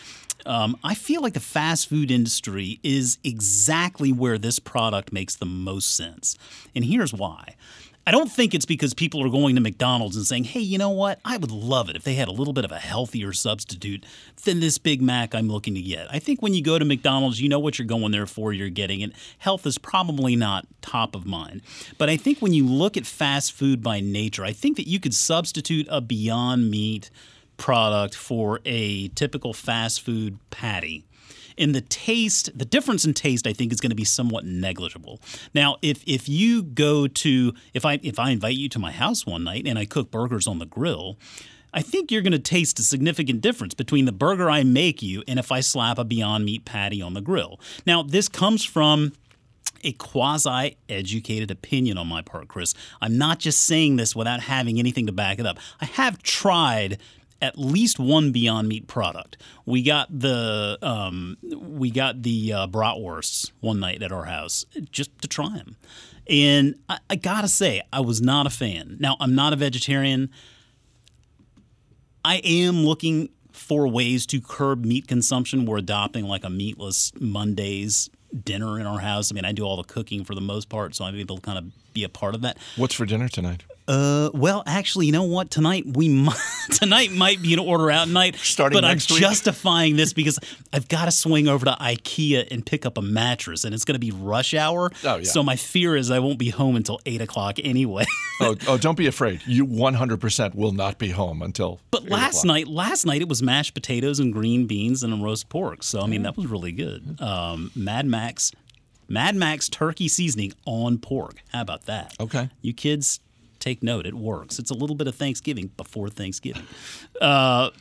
Um, 0.45 0.77
I 0.83 0.95
feel 0.95 1.21
like 1.21 1.33
the 1.33 1.39
fast 1.39 1.89
food 1.89 2.11
industry 2.11 2.79
is 2.83 3.17
exactly 3.23 4.11
where 4.11 4.37
this 4.37 4.59
product 4.59 5.11
makes 5.11 5.35
the 5.35 5.45
most 5.45 5.95
sense. 5.95 6.37
And 6.75 6.85
here's 6.85 7.13
why. 7.13 7.55
I 8.07 8.11
don't 8.11 8.31
think 8.31 8.53
it's 8.53 8.67
because 8.67 8.93
people 8.93 9.25
are 9.25 9.29
going 9.29 9.55
to 9.55 9.61
McDonald's 9.61 10.15
and 10.15 10.27
saying, 10.27 10.43
hey, 10.43 10.59
you 10.59 10.77
know 10.77 10.91
what? 10.91 11.19
I 11.25 11.37
would 11.37 11.49
love 11.49 11.89
it 11.89 11.95
if 11.95 12.03
they 12.03 12.13
had 12.13 12.27
a 12.27 12.31
little 12.31 12.53
bit 12.53 12.63
of 12.63 12.71
a 12.71 12.77
healthier 12.77 13.33
substitute 13.33 14.05
than 14.43 14.59
this 14.59 14.77
Big 14.77 15.01
Mac 15.01 15.33
I'm 15.33 15.47
looking 15.47 15.73
to 15.73 15.81
get. 15.81 16.13
I 16.13 16.19
think 16.19 16.43
when 16.43 16.53
you 16.53 16.61
go 16.61 16.77
to 16.77 16.85
McDonald's, 16.85 17.41
you 17.41 17.49
know 17.49 17.57
what 17.57 17.79
you're 17.79 17.87
going 17.87 18.11
there 18.11 18.27
for, 18.27 18.53
you're 18.53 18.69
getting 18.69 19.01
it. 19.01 19.13
Health 19.39 19.65
is 19.65 19.79
probably 19.79 20.35
not 20.35 20.67
top 20.83 21.15
of 21.15 21.25
mind. 21.25 21.63
But 21.97 22.09
I 22.09 22.17
think 22.17 22.43
when 22.43 22.53
you 22.53 22.67
look 22.67 22.95
at 22.95 23.07
fast 23.07 23.53
food 23.53 23.81
by 23.81 24.01
nature, 24.01 24.45
I 24.45 24.51
think 24.51 24.77
that 24.77 24.87
you 24.87 24.99
could 24.99 25.15
substitute 25.15 25.87
a 25.89 25.99
Beyond 25.99 26.69
Meat 26.69 27.09
product 27.57 28.13
for 28.13 28.59
a 28.65 29.07
typical 29.09 29.51
fast 29.53 30.01
food 30.01 30.37
patty 30.51 31.05
in 31.57 31.71
the 31.71 31.81
taste, 31.81 32.49
the 32.57 32.65
difference 32.65 33.05
in 33.05 33.13
taste, 33.13 33.47
I 33.47 33.53
think, 33.53 33.71
is 33.71 33.79
going 33.79 33.91
to 33.91 33.95
be 33.95 34.05
somewhat 34.05 34.45
negligible. 34.45 35.19
Now, 35.53 35.77
if 35.81 36.03
if 36.05 36.27
you 36.27 36.63
go 36.63 37.07
to 37.07 37.53
if 37.73 37.85
I 37.85 37.99
if 38.03 38.19
I 38.19 38.31
invite 38.31 38.55
you 38.55 38.69
to 38.69 38.79
my 38.79 38.91
house 38.91 39.25
one 39.25 39.43
night 39.43 39.67
and 39.67 39.79
I 39.79 39.85
cook 39.85 40.11
burgers 40.11 40.47
on 40.47 40.59
the 40.59 40.65
grill. 40.65 41.17
I 41.77 41.81
think 41.81 42.09
you're 42.09 42.21
going 42.21 42.31
to 42.31 42.39
taste 42.39 42.79
a 42.79 42.83
significant 42.83 43.41
difference 43.41 43.73
between 43.73 44.05
the 44.05 44.13
burger 44.13 44.49
I 44.49 44.63
make 44.63 45.03
you 45.03 45.23
and 45.27 45.37
if 45.37 45.51
I 45.51 45.59
slap 45.59 45.97
a 45.97 46.05
Beyond 46.05 46.45
Meat 46.45 46.63
patty 46.63 47.01
on 47.01 47.15
the 47.15 47.19
grill. 47.19 47.59
Now, 47.85 48.01
this 48.01 48.29
comes 48.29 48.63
from 48.63 49.11
a 49.83 49.91
quasi 49.93 50.77
educated 50.87 51.51
opinion 51.51 51.97
on 51.97 52.07
my 52.07 52.21
part, 52.21 52.47
Chris. 52.47 52.73
I'm 53.01 53.17
not 53.17 53.39
just 53.39 53.65
saying 53.65 53.97
this 53.97 54.15
without 54.15 54.39
having 54.39 54.79
anything 54.79 55.05
to 55.07 55.11
back 55.11 55.37
it 55.37 55.45
up. 55.45 55.59
I 55.81 55.85
have 55.85 56.23
tried 56.23 56.97
at 57.41 57.57
least 57.57 57.99
one 57.99 58.31
Beyond 58.31 58.67
Meat 58.67 58.87
product. 58.87 59.37
We 59.65 59.83
got 59.83 60.07
the 60.17 60.77
um, 60.81 61.37
we 61.57 61.91
got 61.91 62.23
the 62.23 62.53
uh, 62.53 62.67
bratwursts 62.67 63.51
one 63.59 63.79
night 63.79 64.01
at 64.01 64.11
our 64.11 64.25
house 64.25 64.65
just 64.91 65.21
to 65.21 65.27
try 65.27 65.49
them, 65.49 65.77
and 66.29 66.75
I, 66.89 66.99
I 67.09 67.15
gotta 67.15 67.47
say 67.47 67.81
I 67.91 68.01
was 68.01 68.21
not 68.21 68.47
a 68.47 68.49
fan. 68.49 68.97
Now 68.99 69.17
I'm 69.19 69.35
not 69.35 69.53
a 69.53 69.55
vegetarian. 69.55 70.29
I 72.23 72.37
am 72.37 72.85
looking 72.85 73.29
for 73.51 73.87
ways 73.87 74.25
to 74.27 74.41
curb 74.41 74.83
meat 74.83 75.07
consumption. 75.07 75.65
We're 75.65 75.77
adopting 75.77 76.25
like 76.25 76.43
a 76.43 76.49
meatless 76.49 77.11
Mondays 77.19 78.09
dinner 78.43 78.79
in 78.79 78.85
our 78.85 78.99
house. 78.99 79.31
I 79.31 79.35
mean, 79.35 79.45
I 79.45 79.51
do 79.51 79.63
all 79.63 79.77
the 79.77 79.83
cooking 79.83 80.23
for 80.23 80.35
the 80.35 80.41
most 80.41 80.67
part, 80.67 80.95
so 80.95 81.05
I'm 81.05 81.15
able 81.15 81.37
to 81.37 81.41
kind 81.41 81.57
of 81.57 81.93
be 81.93 82.03
a 82.03 82.09
part 82.09 82.35
of 82.35 82.41
that. 82.41 82.57
What's 82.75 82.95
for 82.95 83.05
dinner 83.05 83.29
tonight? 83.29 83.63
Uh, 83.87 84.31
well, 84.33 84.63
actually, 84.65 85.05
you 85.05 85.11
know 85.11 85.23
what? 85.23 85.51
Tonight 85.51 85.85
we 85.85 86.09
might, 86.09 86.35
tonight 86.71 87.11
might 87.11 87.41
be 87.41 87.53
an 87.53 87.59
order 87.59 87.91
out 87.91 88.09
night. 88.09 88.35
Starting 88.35 88.75
but 88.75 88.83
I'm 88.83 88.95
week? 88.95 89.19
justifying 89.19 89.95
this 89.95 90.11
because 90.13 90.39
I've 90.73 90.87
got 90.87 91.05
to 91.05 91.11
swing 91.11 91.47
over 91.47 91.65
to 91.65 91.71
IKEA 91.73 92.47
and 92.51 92.65
pick 92.65 92.85
up 92.85 92.97
a 92.97 93.01
mattress, 93.01 93.63
and 93.63 93.75
it's 93.75 93.85
going 93.85 93.93
to 93.93 93.99
be 93.99 94.11
rush 94.11 94.53
hour. 94.53 94.91
Oh, 95.03 95.17
yeah. 95.17 95.23
So 95.23 95.43
my 95.43 95.55
fear 95.55 95.95
is 95.95 96.09
I 96.09 96.19
won't 96.19 96.39
be 96.39 96.49
home 96.49 96.75
until 96.75 96.99
eight 97.05 97.21
o'clock 97.21 97.59
anyway. 97.63 98.05
oh, 98.41 98.55
oh, 98.67 98.77
don't 98.77 98.97
be 98.97 99.07
afraid. 99.07 99.41
You 99.45 99.67
100% 99.67 100.55
will 100.55 100.71
not 100.71 100.97
be 100.97 101.09
home 101.09 101.41
until. 101.43 101.79
but 101.91 102.03
8 102.05 102.09
last 102.09 102.37
o'clock. 102.37 102.45
night, 102.45 102.67
last 102.67 103.05
night 103.05 103.21
it 103.21 103.29
was 103.29 103.43
mashed 103.43 103.73
potatoes 103.75 104.19
and 104.19 104.33
green 104.33 104.65
beans 104.65 105.03
and 105.03 105.13
a 105.13 105.23
roast 105.23 105.47
pork. 105.49 105.83
So 105.83 106.01
I 106.01 106.07
mean 106.07 106.23
that 106.23 106.35
was 106.35 106.47
really 106.47 106.71
good. 106.71 107.21
Um, 107.21 107.71
Mad 107.75 108.05
Max, 108.07 108.51
Mad 109.07 109.35
Max 109.35 109.69
turkey 109.69 110.07
seasoning 110.07 110.53
on 110.65 110.97
pork. 110.97 111.43
How 111.49 111.61
about 111.61 111.85
that? 111.85 112.15
Okay. 112.19 112.49
You 112.61 112.73
kids 112.73 113.19
take 113.65 113.83
note. 113.83 114.05
It 114.05 114.13
works. 114.13 114.59
It's 114.59 114.71
a 114.71 114.75
little 114.75 114.95
bit 114.95 115.07
of 115.07 115.15
Thanksgiving 115.15 115.71
before 115.75 116.09
Thanksgiving. 116.09 116.67
Uh, 117.19 117.71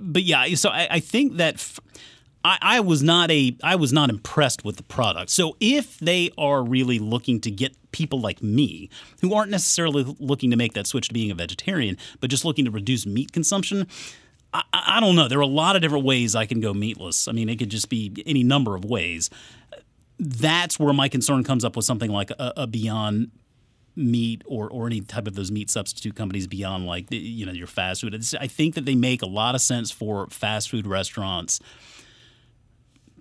but 0.00 0.22
yeah, 0.22 0.54
so 0.54 0.70
I, 0.70 0.88
I 0.90 1.00
think 1.00 1.36
that. 1.36 1.54
F- 1.54 1.80
I, 2.44 2.58
I 2.62 2.80
was 2.80 3.02
not 3.02 3.32
a 3.32 3.56
I 3.64 3.74
was 3.74 3.92
not 3.92 4.10
impressed 4.10 4.64
with 4.64 4.76
the 4.76 4.84
product. 4.84 5.30
So 5.30 5.56
if 5.58 5.98
they 5.98 6.30
are 6.38 6.62
really 6.62 7.00
looking 7.00 7.40
to 7.40 7.50
get 7.50 7.74
people 7.90 8.20
like 8.20 8.40
me 8.40 8.90
who 9.20 9.34
aren't 9.34 9.50
necessarily 9.50 10.04
looking 10.20 10.50
to 10.52 10.56
make 10.56 10.72
that 10.74 10.86
switch 10.86 11.08
to 11.08 11.14
being 11.14 11.32
a 11.32 11.34
vegetarian, 11.34 11.98
but 12.20 12.30
just 12.30 12.44
looking 12.44 12.64
to 12.64 12.70
reduce 12.70 13.06
meat 13.06 13.32
consumption, 13.32 13.88
I, 14.54 14.62
I 14.72 15.00
don't 15.00 15.16
know. 15.16 15.26
There 15.26 15.38
are 15.38 15.42
a 15.42 15.46
lot 15.46 15.74
of 15.74 15.82
different 15.82 16.04
ways 16.04 16.36
I 16.36 16.46
can 16.46 16.60
go 16.60 16.72
meatless. 16.72 17.26
I 17.26 17.32
mean, 17.32 17.48
it 17.48 17.58
could 17.58 17.70
just 17.70 17.88
be 17.88 18.22
any 18.24 18.44
number 18.44 18.76
of 18.76 18.84
ways. 18.84 19.30
That's 20.20 20.78
where 20.78 20.92
my 20.92 21.08
concern 21.08 21.42
comes 21.42 21.64
up 21.64 21.74
with 21.74 21.84
something 21.84 22.10
like 22.10 22.30
a, 22.30 22.52
a 22.56 22.66
Beyond 22.68 23.32
meat 23.98 24.42
or, 24.46 24.68
or 24.70 24.86
any 24.86 25.00
type 25.00 25.26
of 25.26 25.34
those 25.34 25.50
meat 25.50 25.68
substitute 25.68 26.14
companies 26.14 26.46
beyond 26.46 26.86
like 26.86 27.06
you 27.10 27.44
know 27.44 27.52
your 27.52 27.66
fast 27.66 28.00
food. 28.00 28.14
It's, 28.14 28.34
I 28.34 28.46
think 28.46 28.74
that 28.74 28.84
they 28.84 28.94
make 28.94 29.22
a 29.22 29.26
lot 29.26 29.54
of 29.54 29.60
sense 29.60 29.90
for 29.90 30.26
fast 30.28 30.70
food 30.70 30.86
restaurants. 30.86 31.60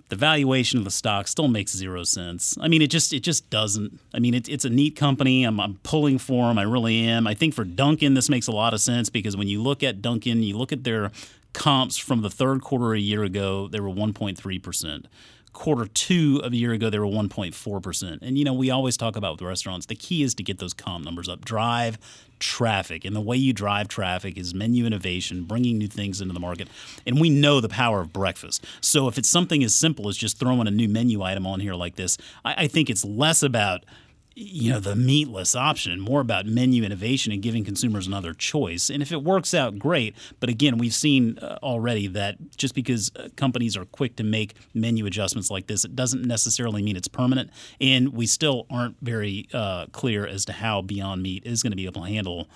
The 0.09 0.15
valuation 0.15 0.79
of 0.79 0.85
the 0.85 0.91
stock 0.91 1.27
still 1.27 1.49
makes 1.49 1.73
zero 1.75 2.05
sense. 2.05 2.57
I 2.61 2.69
mean, 2.69 2.81
it 2.81 2.89
just 2.89 3.11
it 3.11 3.21
just 3.21 3.49
doesn't. 3.49 3.99
I 4.13 4.19
mean, 4.19 4.33
it, 4.33 4.47
it's 4.47 4.63
a 4.63 4.69
neat 4.69 4.95
company. 4.95 5.43
I'm, 5.43 5.59
I'm 5.59 5.75
pulling 5.83 6.17
for 6.17 6.47
them. 6.47 6.57
I 6.57 6.63
really 6.63 6.99
am. 6.99 7.27
I 7.27 7.33
think 7.33 7.53
for 7.53 7.65
Dunkin', 7.65 8.13
this 8.13 8.29
makes 8.29 8.47
a 8.47 8.53
lot 8.53 8.73
of 8.73 8.79
sense 8.79 9.09
because 9.09 9.35
when 9.35 9.47
you 9.47 9.61
look 9.61 9.83
at 9.83 10.01
Dunkin', 10.01 10.43
you 10.43 10.57
look 10.57 10.71
at 10.71 10.85
their 10.85 11.11
comps 11.51 11.97
from 11.97 12.21
the 12.21 12.29
third 12.29 12.61
quarter 12.61 12.93
a 12.93 12.99
year 12.99 13.23
ago, 13.23 13.67
they 13.67 13.79
were 13.81 13.89
1.3 13.89 14.63
percent 14.63 15.07
quarter 15.57 15.87
two 15.87 16.39
of 16.43 16.53
a 16.53 16.55
year 16.55 16.71
ago, 16.71 16.87
they 16.91 16.99
were 16.99 17.07
1.4%. 17.07 18.19
And, 18.21 18.37
you 18.37 18.45
know, 18.45 18.53
we 18.53 18.69
always 18.69 18.95
talk 18.95 19.15
about 19.15 19.33
with 19.33 19.41
restaurants, 19.41 19.87
the 19.87 19.95
key 19.95 20.21
is 20.21 20.35
to 20.35 20.43
get 20.43 20.59
those 20.59 20.71
comp 20.71 21.03
numbers 21.03 21.27
up. 21.27 21.43
Drive 21.43 21.97
traffic. 22.37 23.03
And 23.03 23.15
the 23.15 23.21
way 23.21 23.37
you 23.37 23.53
drive 23.53 23.87
traffic 23.87 24.37
is 24.37 24.53
menu 24.53 24.85
innovation, 24.85 25.45
bringing 25.45 25.79
new 25.79 25.87
things 25.87 26.21
into 26.21 26.35
the 26.35 26.39
market. 26.39 26.67
And 27.07 27.19
we 27.19 27.31
know 27.31 27.59
the 27.59 27.69
power 27.69 28.01
of 28.01 28.13
breakfast. 28.13 28.65
So 28.81 29.07
if 29.07 29.17
it's 29.17 29.29
something 29.29 29.63
as 29.63 29.73
simple 29.73 30.07
as 30.07 30.15
just 30.15 30.37
throwing 30.37 30.67
a 30.67 30.71
new 30.71 30.87
menu 30.87 31.23
item 31.23 31.47
on 31.47 31.59
here 31.59 31.73
like 31.73 31.95
this, 31.95 32.19
I, 32.45 32.65
I 32.65 32.67
think 32.67 32.91
it's 32.91 33.03
less 33.03 33.41
about 33.41 33.83
you 34.39 34.71
know 34.71 34.79
the 34.79 34.95
meatless 34.95 35.55
option 35.55 35.99
more 35.99 36.21
about 36.21 36.45
menu 36.45 36.83
innovation 36.83 37.31
and 37.31 37.41
giving 37.41 37.65
consumers 37.65 38.05
another 38.05 38.33
choice. 38.33 38.89
And 38.89 39.01
if 39.01 39.11
it 39.11 39.23
works 39.23 39.55
out 39.55 39.79
great. 39.79 40.15
But 40.39 40.49
again 40.49 40.77
we've 40.77 40.93
seen 40.93 41.39
uh, 41.39 41.57
already 41.63 42.05
that 42.07 42.35
just 42.55 42.75
because 42.75 43.11
uh, 43.15 43.29
companies 43.35 43.75
are 43.75 43.85
quick 43.85 44.15
to 44.17 44.23
make 44.23 44.53
menu 44.75 45.07
adjustments 45.07 45.49
like 45.49 45.65
this 45.65 45.83
it 45.83 45.95
doesn't 45.95 46.23
necessarily 46.23 46.83
mean 46.83 46.95
it's 46.95 47.07
permanent. 47.07 47.49
And 47.81 48.13
we 48.13 48.27
still 48.27 48.67
aren't 48.69 48.97
very 49.01 49.47
uh, 49.53 49.87
clear 49.87 50.27
as 50.27 50.45
to 50.45 50.53
how 50.53 50.83
beyond 50.83 51.23
meat 51.23 51.43
is 51.43 51.63
going 51.63 51.71
to 51.71 51.77
be 51.77 51.85
able 51.85 52.03
to 52.03 52.07
handle 52.07 52.47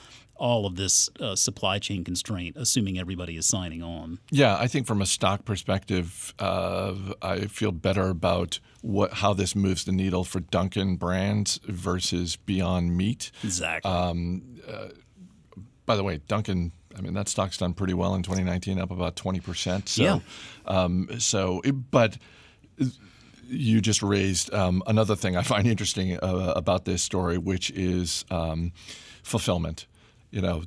all 0.41 0.65
of 0.65 0.75
this 0.75 1.08
uh, 1.19 1.36
supply 1.36 1.77
chain 1.77 2.04
constraint 2.04 2.56
assuming 2.58 2.97
everybody 2.97 3.38
is 3.38 3.45
signing 3.45 3.84
on 3.84 4.17
Yeah, 4.32 4.58
I 4.58 4.67
think 4.67 4.88
from 4.88 4.99
a 5.01 5.06
stock 5.06 5.45
perspective, 5.45 6.34
uh, 6.39 6.95
I 7.21 7.41
feel 7.41 7.71
better 7.71 8.10
about 8.10 8.60
what 8.82 9.13
how 9.21 9.34
this 9.34 9.56
moves 9.56 9.86
the 9.86 9.91
needle 9.91 10.23
for 10.23 10.39
Dunkin' 10.39 10.95
brands 10.97 11.60
versus 11.65 12.38
Beyond 12.38 12.97
Meat. 12.97 13.32
exactly 13.43 13.91
By 15.86 15.95
the 15.95 16.04
way, 16.04 16.19
Dunkin', 16.27 16.71
I 16.97 17.01
mean 17.01 17.13
that 17.13 17.27
stock's 17.27 17.58
done 17.58 17.73
pretty 17.73 17.93
well 17.93 18.15
in 18.15 18.23
2019, 18.23 18.80
up 18.80 18.91
about 18.91 19.15
20 19.15 19.39
percent. 19.41 19.89
So, 19.89 20.04
Yeah. 20.04 20.19
um, 20.65 21.08
so, 21.19 21.62
but 21.91 22.17
you 23.47 23.82
just 23.82 24.01
raised 24.01 24.54
um, 24.54 24.82
another 24.88 25.15
thing 25.15 25.36
I 25.38 25.43
find 25.43 25.67
interesting 25.67 26.17
uh, 26.17 26.54
about 26.56 26.86
this 26.86 27.04
story, 27.04 27.38
which 27.38 27.69
is 27.71 28.25
um, 28.32 28.71
fulfillment. 29.23 29.86
You 30.32 30.41
know, 30.41 30.63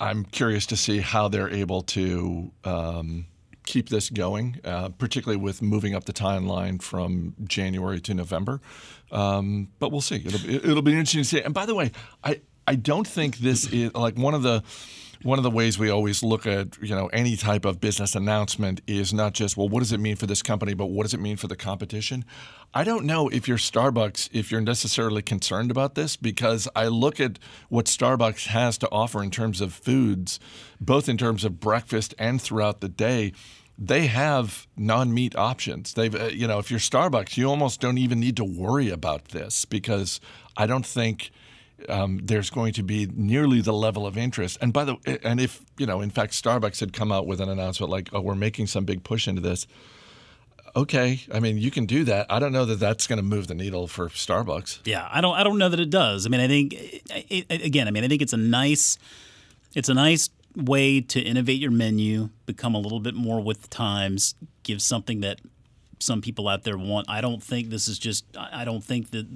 I'm 0.00 0.24
curious 0.24 0.66
to 0.66 0.76
see 0.76 0.98
how 0.98 1.28
they're 1.28 1.50
able 1.50 1.82
to 1.82 2.50
um, 2.64 3.26
keep 3.64 3.88
this 3.88 4.10
going, 4.10 4.58
uh, 4.64 4.88
particularly 4.90 5.40
with 5.40 5.62
moving 5.62 5.94
up 5.94 6.04
the 6.04 6.12
timeline 6.12 6.82
from 6.82 7.34
January 7.44 8.00
to 8.00 8.14
November. 8.14 8.60
Um, 9.10 9.68
but 9.78 9.92
we'll 9.92 10.00
see. 10.00 10.16
It'll, 10.16 10.50
it'll 10.50 10.82
be 10.82 10.92
interesting 10.92 11.22
to 11.22 11.28
see. 11.28 11.42
And 11.42 11.54
by 11.54 11.66
the 11.66 11.74
way, 11.74 11.92
I 12.24 12.40
I 12.66 12.74
don't 12.76 13.06
think 13.06 13.38
this 13.38 13.66
is 13.72 13.94
like 13.94 14.16
one 14.16 14.34
of 14.34 14.42
the 14.42 14.62
one 15.22 15.38
of 15.38 15.44
the 15.44 15.50
ways 15.50 15.78
we 15.78 15.88
always 15.88 16.22
look 16.22 16.46
at 16.46 16.82
you 16.82 16.94
know 16.94 17.06
any 17.08 17.36
type 17.36 17.64
of 17.64 17.80
business 17.80 18.14
announcement 18.14 18.80
is 18.86 19.12
not 19.12 19.34
just 19.34 19.56
well 19.56 19.68
what 19.68 19.80
does 19.80 19.92
it 19.92 20.00
mean 20.00 20.16
for 20.16 20.26
this 20.26 20.42
company 20.42 20.74
but 20.74 20.86
what 20.86 21.04
does 21.04 21.14
it 21.14 21.20
mean 21.20 21.36
for 21.36 21.46
the 21.46 21.56
competition? 21.56 22.24
I 22.74 22.84
don't 22.84 23.04
know 23.04 23.28
if 23.28 23.46
you're 23.46 23.58
starbucks 23.58 24.30
if 24.32 24.50
you're 24.50 24.60
necessarily 24.60 25.22
concerned 25.22 25.70
about 25.70 25.94
this 25.94 26.16
because 26.16 26.68
i 26.74 26.86
look 26.86 27.20
at 27.20 27.38
what 27.68 27.86
starbucks 27.86 28.46
has 28.46 28.78
to 28.78 28.88
offer 28.90 29.22
in 29.22 29.30
terms 29.30 29.60
of 29.60 29.72
foods 29.72 30.40
both 30.80 31.08
in 31.08 31.16
terms 31.16 31.44
of 31.44 31.60
breakfast 31.60 32.14
and 32.18 32.40
throughout 32.40 32.80
the 32.80 32.88
day. 32.88 33.32
They 33.78 34.06
have 34.06 34.66
non-meat 34.76 35.34
options. 35.34 35.94
They've 35.94 36.14
uh, 36.14 36.26
you 36.26 36.46
know 36.46 36.58
if 36.58 36.70
you're 36.70 36.80
starbucks 36.80 37.36
you 37.36 37.48
almost 37.48 37.80
don't 37.80 37.98
even 37.98 38.18
need 38.20 38.36
to 38.36 38.44
worry 38.44 38.90
about 38.90 39.28
this 39.28 39.64
because 39.64 40.20
i 40.56 40.66
don't 40.66 40.86
think 40.86 41.30
um, 41.88 42.20
there's 42.22 42.50
going 42.50 42.72
to 42.74 42.82
be 42.82 43.06
nearly 43.14 43.60
the 43.60 43.72
level 43.72 44.06
of 44.06 44.16
interest. 44.16 44.58
And 44.60 44.72
by 44.72 44.84
the 44.84 44.96
and 45.24 45.40
if 45.40 45.62
you 45.78 45.86
know, 45.86 46.00
in 46.00 46.10
fact, 46.10 46.32
Starbucks 46.32 46.80
had 46.80 46.92
come 46.92 47.12
out 47.12 47.26
with 47.26 47.40
an 47.40 47.48
announcement 47.48 47.90
like, 47.90 48.10
"Oh, 48.12 48.20
we're 48.20 48.34
making 48.34 48.66
some 48.66 48.84
big 48.84 49.04
push 49.04 49.28
into 49.28 49.40
this." 49.40 49.66
okay. 50.74 51.20
I 51.32 51.40
mean, 51.40 51.58
you 51.58 51.70
can 51.70 51.86
do 51.86 52.04
that. 52.04 52.26
I 52.30 52.38
don't 52.38 52.52
know 52.52 52.64
that 52.64 52.80
that's 52.80 53.06
going 53.06 53.18
to 53.18 53.22
move 53.22 53.46
the 53.46 53.54
needle 53.54 53.86
for 53.86 54.08
Starbucks. 54.08 54.80
Yeah, 54.84 55.08
I 55.10 55.20
don't. 55.20 55.34
I 55.34 55.44
don't 55.44 55.58
know 55.58 55.68
that 55.68 55.80
it 55.80 55.90
does. 55.90 56.26
I 56.26 56.28
mean, 56.28 56.40
I 56.40 56.48
think 56.48 56.74
it, 56.74 57.46
it, 57.48 57.64
again. 57.64 57.88
I 57.88 57.90
mean, 57.90 58.04
I 58.04 58.08
think 58.08 58.22
it's 58.22 58.32
a 58.32 58.38
nice. 58.38 58.98
It's 59.74 59.88
a 59.88 59.94
nice 59.94 60.28
way 60.54 61.00
to 61.00 61.20
innovate 61.20 61.58
your 61.58 61.70
menu, 61.70 62.28
become 62.44 62.74
a 62.74 62.78
little 62.78 63.00
bit 63.00 63.14
more 63.14 63.40
with 63.40 63.62
the 63.62 63.68
times, 63.68 64.34
give 64.64 64.82
something 64.82 65.20
that 65.20 65.40
some 65.98 66.20
people 66.20 66.46
out 66.46 66.64
there 66.64 66.76
want. 66.76 67.08
I 67.08 67.20
don't 67.20 67.42
think 67.42 67.70
this 67.70 67.88
is 67.88 67.98
just. 67.98 68.24
I 68.36 68.64
don't 68.64 68.84
think 68.84 69.10
that 69.10 69.26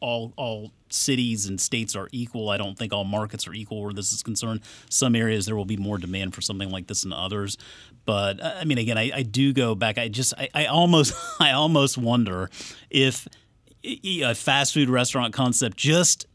all 0.00 0.32
all 0.36 0.72
cities 0.92 1.46
and 1.46 1.60
states 1.60 1.96
are 1.96 2.08
equal. 2.12 2.50
I 2.50 2.56
don't 2.56 2.78
think 2.78 2.92
all 2.92 3.04
markets 3.04 3.46
are 3.46 3.54
equal 3.54 3.82
where 3.82 3.92
this 3.92 4.12
is 4.12 4.22
concerned. 4.22 4.60
Some 4.88 5.14
areas 5.14 5.46
there 5.46 5.56
will 5.56 5.64
be 5.64 5.76
more 5.76 5.98
demand 5.98 6.34
for 6.34 6.40
something 6.40 6.70
like 6.70 6.86
this 6.86 7.02
than 7.02 7.12
others. 7.12 7.56
But 8.04 8.40
uh, 8.40 8.54
I 8.60 8.64
mean, 8.64 8.78
again, 8.78 8.98
I, 8.98 9.10
I 9.14 9.22
do 9.22 9.52
go 9.52 9.74
back. 9.74 9.98
I 9.98 10.08
just 10.08 10.34
I, 10.36 10.48
I 10.54 10.66
almost 10.66 11.14
I 11.40 11.52
almost 11.52 11.98
wonder 11.98 12.50
if 12.88 13.28
a 13.84 14.34
fast 14.34 14.74
food 14.74 14.90
restaurant 14.90 15.32
concept 15.32 15.76
just 15.76 16.26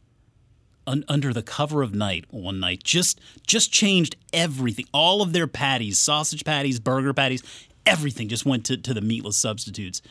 un, 0.87 1.05
under 1.07 1.31
the 1.31 1.43
cover 1.43 1.83
of 1.83 1.93
night 1.93 2.25
one 2.31 2.59
night 2.59 2.83
just 2.83 3.19
just 3.45 3.71
changed 3.71 4.15
everything. 4.33 4.85
All 4.93 5.21
of 5.21 5.33
their 5.33 5.47
patties, 5.47 5.99
sausage 5.99 6.43
patties, 6.43 6.79
burger 6.79 7.13
patties, 7.13 7.43
everything 7.85 8.27
just 8.27 8.45
went 8.45 8.65
to, 8.65 8.77
to 8.77 8.93
the 8.93 9.01
meatless 9.01 9.37
substitutes. 9.37 10.01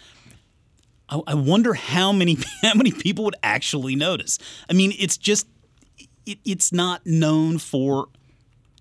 I, 1.08 1.20
I 1.28 1.34
wonder 1.34 1.74
how 1.74 2.12
many 2.12 2.38
how 2.62 2.74
many 2.74 2.92
people 2.92 3.24
would 3.24 3.36
actually 3.42 3.96
notice. 3.96 4.38
I 4.68 4.72
mean, 4.72 4.92
it's 4.98 5.16
just 5.16 5.46
it, 6.26 6.38
it's 6.44 6.72
not 6.72 7.04
known 7.06 7.58
for 7.58 8.08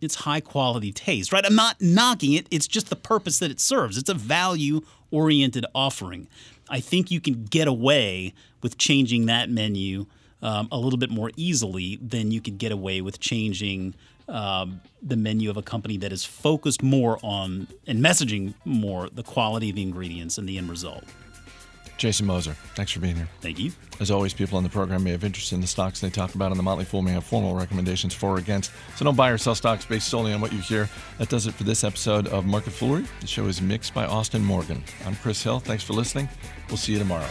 its 0.01 0.15
high 0.15 0.41
quality 0.41 0.91
taste, 0.91 1.31
right? 1.31 1.45
I'm 1.45 1.55
not 1.55 1.81
knocking 1.81 2.33
it. 2.33 2.47
It's 2.51 2.67
just 2.67 2.89
the 2.89 2.95
purpose 2.95 3.39
that 3.39 3.51
it 3.51 3.59
serves. 3.59 3.97
It's 3.97 4.09
a 4.09 4.13
value 4.13 4.81
oriented 5.12 5.65
offering. 5.73 6.27
I 6.69 6.79
think 6.79 7.12
you 7.12 7.21
can 7.21 7.45
get 7.45 7.67
away 7.67 8.33
with 8.62 8.77
changing 8.77 9.27
that 9.27 9.49
menu 9.49 10.05
um, 10.41 10.67
a 10.71 10.77
little 10.77 10.97
bit 10.97 11.09
more 11.09 11.31
easily 11.38 11.97
than 12.01 12.31
you 12.31 12.41
could 12.41 12.57
get 12.57 12.71
away 12.71 12.99
with 13.01 13.19
changing 13.19 13.95
um, 14.27 14.81
the 15.01 15.15
menu 15.15 15.49
of 15.49 15.57
a 15.57 15.62
company 15.62 15.97
that 15.97 16.12
is 16.12 16.23
focused 16.25 16.81
more 16.81 17.17
on 17.23 17.67
and 17.88 18.03
messaging 18.03 18.53
more 18.65 19.09
the 19.09 19.23
quality 19.23 19.69
of 19.69 19.75
the 19.75 19.81
ingredients 19.81 20.38
and 20.38 20.47
the 20.47 20.57
end 20.57 20.69
result. 20.69 21.03
Jason 22.03 22.25
Moser, 22.25 22.51
thanks 22.75 22.91
for 22.91 22.99
being 22.99 23.15
here. 23.15 23.29
Thank 23.39 23.57
you. 23.59 23.71
As 24.01 24.11
always, 24.11 24.33
people 24.33 24.57
on 24.57 24.63
the 24.63 24.69
program 24.69 25.05
may 25.05 25.11
have 25.11 25.23
interest 25.23 25.53
in 25.53 25.61
the 25.61 25.67
stocks 25.67 26.01
they 26.01 26.09
talk 26.09 26.35
about, 26.35 26.51
and 26.51 26.59
the 26.59 26.63
Motley 26.63 26.83
Fool 26.83 27.01
may 27.01 27.13
have 27.13 27.23
formal 27.23 27.55
recommendations 27.55 28.13
for 28.13 28.31
or 28.31 28.39
against. 28.39 28.71
So 28.97 29.05
don't 29.05 29.15
buy 29.15 29.29
or 29.29 29.37
sell 29.37 29.55
stocks 29.55 29.85
based 29.85 30.09
solely 30.09 30.33
on 30.33 30.41
what 30.41 30.51
you 30.51 30.59
hear. 30.59 30.89
That 31.17 31.29
does 31.29 31.47
it 31.47 31.53
for 31.53 31.63
this 31.63 31.85
episode 31.85 32.27
of 32.27 32.45
Market 32.45 32.73
Foolery. 32.73 33.05
The 33.21 33.27
show 33.27 33.45
is 33.45 33.61
mixed 33.61 33.93
by 33.93 34.05
Austin 34.05 34.43
Morgan. 34.43 34.83
I'm 35.05 35.15
Chris 35.15 35.41
Hill. 35.41 35.61
Thanks 35.61 35.81
for 35.81 35.93
listening. 35.93 36.27
We'll 36.67 36.75
see 36.75 36.91
you 36.91 36.99
tomorrow. 36.99 37.29